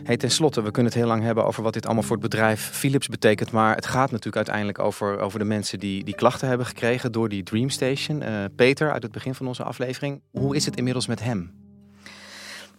Hey, 0.04 0.16
ten 0.16 0.30
slotte, 0.30 0.62
we 0.62 0.70
kunnen 0.70 0.92
het 0.92 1.00
heel 1.00 1.10
lang 1.10 1.22
hebben 1.22 1.44
over 1.44 1.62
wat 1.62 1.72
dit 1.72 1.86
allemaal 1.86 2.02
voor 2.02 2.16
het 2.16 2.30
bedrijf 2.30 2.60
Philips 2.60 3.08
betekent. 3.08 3.50
Maar 3.50 3.74
het 3.74 3.86
gaat 3.86 4.10
natuurlijk 4.10 4.36
uiteindelijk 4.36 4.78
over, 4.78 5.18
over 5.18 5.38
de 5.38 5.44
mensen 5.44 5.78
die, 5.78 6.04
die 6.04 6.14
klachten 6.14 6.48
hebben 6.48 6.66
gekregen 6.66 7.12
door 7.12 7.28
die 7.28 7.42
Dreamstation. 7.42 8.22
Uh, 8.22 8.28
Peter, 8.56 8.92
uit 8.92 9.02
het 9.02 9.12
begin 9.12 9.34
van 9.34 9.46
onze 9.46 9.62
aflevering. 9.62 10.20
Hoe 10.30 10.56
is 10.56 10.64
het 10.64 10.76
inmiddels 10.76 11.06
met 11.06 11.22
hem? 11.22 11.50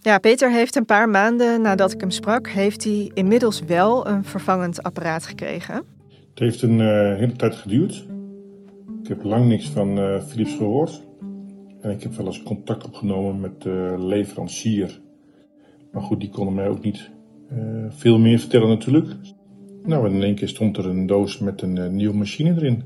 Ja, 0.01 0.17
Peter 0.17 0.51
heeft 0.51 0.75
een 0.75 0.85
paar 0.85 1.09
maanden 1.09 1.61
nadat 1.61 1.91
ik 1.91 1.99
hem 1.99 2.11
sprak, 2.11 2.47
heeft 2.47 2.83
hij 2.83 3.11
inmiddels 3.13 3.61
wel 3.61 4.07
een 4.07 4.23
vervangend 4.23 4.83
apparaat 4.83 5.25
gekregen. 5.25 5.75
Het 6.29 6.39
heeft 6.39 6.61
een 6.61 6.79
uh, 6.79 7.17
hele 7.17 7.35
tijd 7.35 7.55
geduurd. 7.55 8.07
Ik 9.01 9.07
heb 9.07 9.23
lang 9.23 9.45
niks 9.45 9.69
van 9.69 9.99
uh, 9.99 10.21
Philips 10.21 10.55
gehoord. 10.55 11.01
En 11.81 11.91
ik 11.91 12.03
heb 12.03 12.13
wel 12.13 12.25
eens 12.25 12.43
contact 12.43 12.85
opgenomen 12.85 13.39
met 13.39 13.61
de 13.61 13.95
leverancier. 13.97 15.01
Maar 15.93 16.01
goed, 16.01 16.19
die 16.19 16.29
konden 16.29 16.53
mij 16.53 16.67
ook 16.67 16.83
niet 16.83 17.09
uh, 17.51 17.85
veel 17.89 18.17
meer 18.19 18.39
vertellen 18.39 18.67
natuurlijk. 18.67 19.09
Nou, 19.83 20.07
en 20.07 20.13
in 20.13 20.23
één 20.23 20.35
keer 20.35 20.47
stond 20.47 20.77
er 20.77 20.85
een 20.85 21.05
doos 21.05 21.39
met 21.39 21.61
een 21.61 21.75
uh, 21.75 21.87
nieuwe 21.87 22.15
machine 22.15 22.55
erin. 22.55 22.83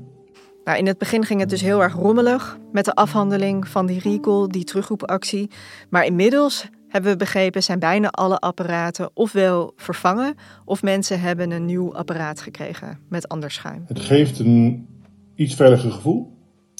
Nou, 0.64 0.78
in 0.78 0.86
het 0.86 0.98
begin 0.98 1.24
ging 1.24 1.40
het 1.40 1.50
dus 1.50 1.60
heel 1.60 1.82
erg 1.82 1.94
rommelig 1.94 2.58
met 2.72 2.84
de 2.84 2.94
afhandeling 2.94 3.68
van 3.68 3.86
die 3.86 4.00
recall, 4.00 4.46
die 4.46 4.64
terugroepactie. 4.64 5.50
Maar 5.90 6.04
inmiddels 6.04 6.68
hebben 6.88 7.10
we 7.10 7.16
begrepen, 7.16 7.62
zijn 7.62 7.78
bijna 7.78 8.10
alle 8.10 8.38
apparaten 8.38 9.10
ofwel 9.14 9.72
vervangen 9.76 10.34
of 10.64 10.82
mensen 10.82 11.20
hebben 11.20 11.50
een 11.50 11.64
nieuw 11.64 11.94
apparaat 11.94 12.40
gekregen 12.40 12.98
met 13.08 13.28
ander 13.28 13.50
schuim. 13.50 13.84
Het 13.86 14.00
geeft 14.00 14.38
een 14.38 14.86
iets 15.34 15.54
veiliger 15.54 15.90
gevoel, 15.90 16.36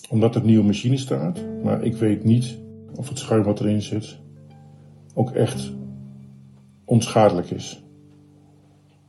omdat 0.08 0.34
er 0.34 0.42
nieuwe 0.44 0.64
machine 0.64 0.96
staat. 0.96 1.44
Maar 1.62 1.82
ik 1.82 1.96
weet 1.96 2.24
niet 2.24 2.58
of 2.94 3.08
het 3.08 3.18
schuim 3.18 3.42
wat 3.42 3.60
erin 3.60 3.82
zit 3.82 4.18
ook 5.14 5.30
echt 5.30 5.72
onschadelijk 6.88 7.50
is. 7.50 7.82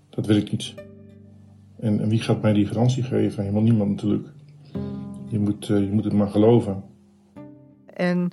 Dat 0.09 0.25
wil 0.25 0.35
ik 0.35 0.51
niet. 0.51 0.73
En, 1.79 2.07
wie 2.07 2.21
gaat 2.21 2.41
mij 2.41 2.53
die 2.53 2.65
garantie 2.65 3.03
geven? 3.03 3.43
Helemaal 3.43 3.63
niemand 3.63 3.89
natuurlijk. 3.89 4.27
Je 5.27 5.39
moet, 5.39 5.67
je 5.67 5.89
moet 5.91 6.03
het 6.03 6.13
maar 6.13 6.29
geloven. 6.29 6.83
En 7.93 8.31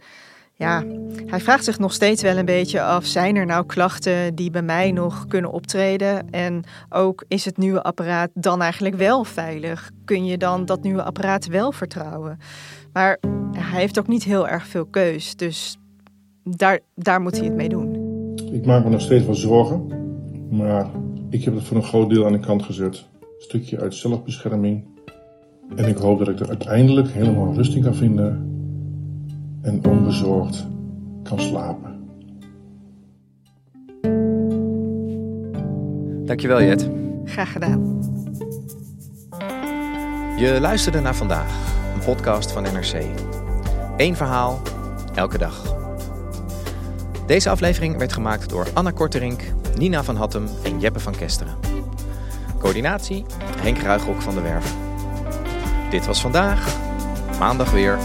ja, 0.54 0.84
hij 1.26 1.40
vraagt 1.40 1.64
zich 1.64 1.78
nog 1.78 1.92
steeds 1.92 2.22
wel 2.22 2.36
een 2.36 2.44
beetje 2.44 2.82
af: 2.82 3.04
zijn 3.04 3.36
er 3.36 3.46
nou 3.46 3.66
klachten 3.66 4.34
die 4.34 4.50
bij 4.50 4.62
mij 4.62 4.92
nog 4.92 5.26
kunnen 5.26 5.52
optreden? 5.52 6.30
En 6.30 6.64
ook 6.88 7.24
is 7.28 7.44
het 7.44 7.56
nieuwe 7.56 7.82
apparaat 7.82 8.30
dan 8.34 8.62
eigenlijk 8.62 8.94
wel 8.94 9.24
veilig? 9.24 9.90
Kun 10.04 10.24
je 10.24 10.38
dan 10.38 10.64
dat 10.64 10.82
nieuwe 10.82 11.02
apparaat 11.02 11.46
wel 11.46 11.72
vertrouwen? 11.72 12.38
Maar 12.92 13.18
hij 13.52 13.80
heeft 13.80 13.98
ook 13.98 14.08
niet 14.08 14.24
heel 14.24 14.48
erg 14.48 14.66
veel 14.66 14.86
keus, 14.86 15.36
dus 15.36 15.76
daar, 16.44 16.80
daar 16.94 17.20
moet 17.20 17.36
hij 17.36 17.44
het 17.44 17.56
mee 17.56 17.68
doen. 17.68 17.85
Ik 18.44 18.66
maak 18.66 18.84
me 18.84 18.90
nog 18.90 19.00
steeds 19.00 19.24
wel 19.24 19.34
zorgen, 19.34 19.86
maar 20.50 20.90
ik 21.30 21.44
heb 21.44 21.54
het 21.54 21.64
voor 21.64 21.76
een 21.76 21.82
groot 21.82 22.10
deel 22.10 22.26
aan 22.26 22.32
de 22.32 22.40
kant 22.40 22.62
gezet. 22.62 23.04
Een 23.20 23.26
stukje 23.38 23.80
uit 23.80 23.94
zelfbescherming. 23.94 24.84
En 25.76 25.88
ik 25.88 25.96
hoop 25.96 26.18
dat 26.18 26.28
ik 26.28 26.40
er 26.40 26.48
uiteindelijk 26.48 27.08
helemaal 27.08 27.54
rust 27.54 27.74
in 27.74 27.82
kan 27.82 27.94
vinden 27.94 28.54
en 29.62 29.86
onbezorgd 29.86 30.66
kan 31.22 31.40
slapen. 31.40 31.94
Dankjewel, 36.24 36.62
Jet. 36.62 36.90
Graag 37.24 37.52
gedaan. 37.52 38.00
Je 40.38 40.58
luisterde 40.60 41.00
naar 41.00 41.16
vandaag, 41.16 41.74
een 41.94 42.04
podcast 42.04 42.52
van 42.52 42.62
NRC. 42.62 43.04
Eén 43.96 44.16
verhaal, 44.16 44.60
elke 45.14 45.38
dag. 45.38 45.85
Deze 47.26 47.50
aflevering 47.50 47.98
werd 47.98 48.12
gemaakt 48.12 48.48
door 48.48 48.66
Anna 48.74 48.90
Korterink, 48.90 49.42
Nina 49.76 50.04
van 50.04 50.16
Hattem 50.16 50.48
en 50.62 50.80
Jeppe 50.80 51.00
van 51.00 51.16
Kesteren. 51.16 51.58
Coördinatie 52.58 53.24
Henk 53.58 53.78
Ruigrok 53.78 54.22
van 54.22 54.34
de 54.34 54.40
Werven. 54.40 54.76
Dit 55.90 56.06
was 56.06 56.20
vandaag, 56.20 56.76
maandag 57.38 57.70
weer. 57.70 57.98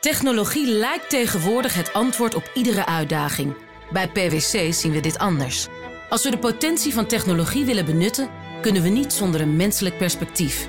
Technologie 0.00 0.66
lijkt 0.66 1.10
tegenwoordig 1.10 1.74
het 1.74 1.92
antwoord 1.92 2.34
op 2.34 2.50
iedere 2.54 2.86
uitdaging. 2.86 3.54
Bij 3.92 4.08
PwC 4.08 4.72
zien 4.72 4.92
we 4.92 5.00
dit 5.00 5.18
anders. 5.18 5.68
Als 6.08 6.24
we 6.24 6.30
de 6.30 6.38
potentie 6.38 6.92
van 6.92 7.06
technologie 7.06 7.64
willen 7.64 7.84
benutten, 7.84 8.28
kunnen 8.60 8.82
we 8.82 8.88
niet 8.88 9.12
zonder 9.12 9.40
een 9.40 9.56
menselijk 9.56 9.98
perspectief. 9.98 10.68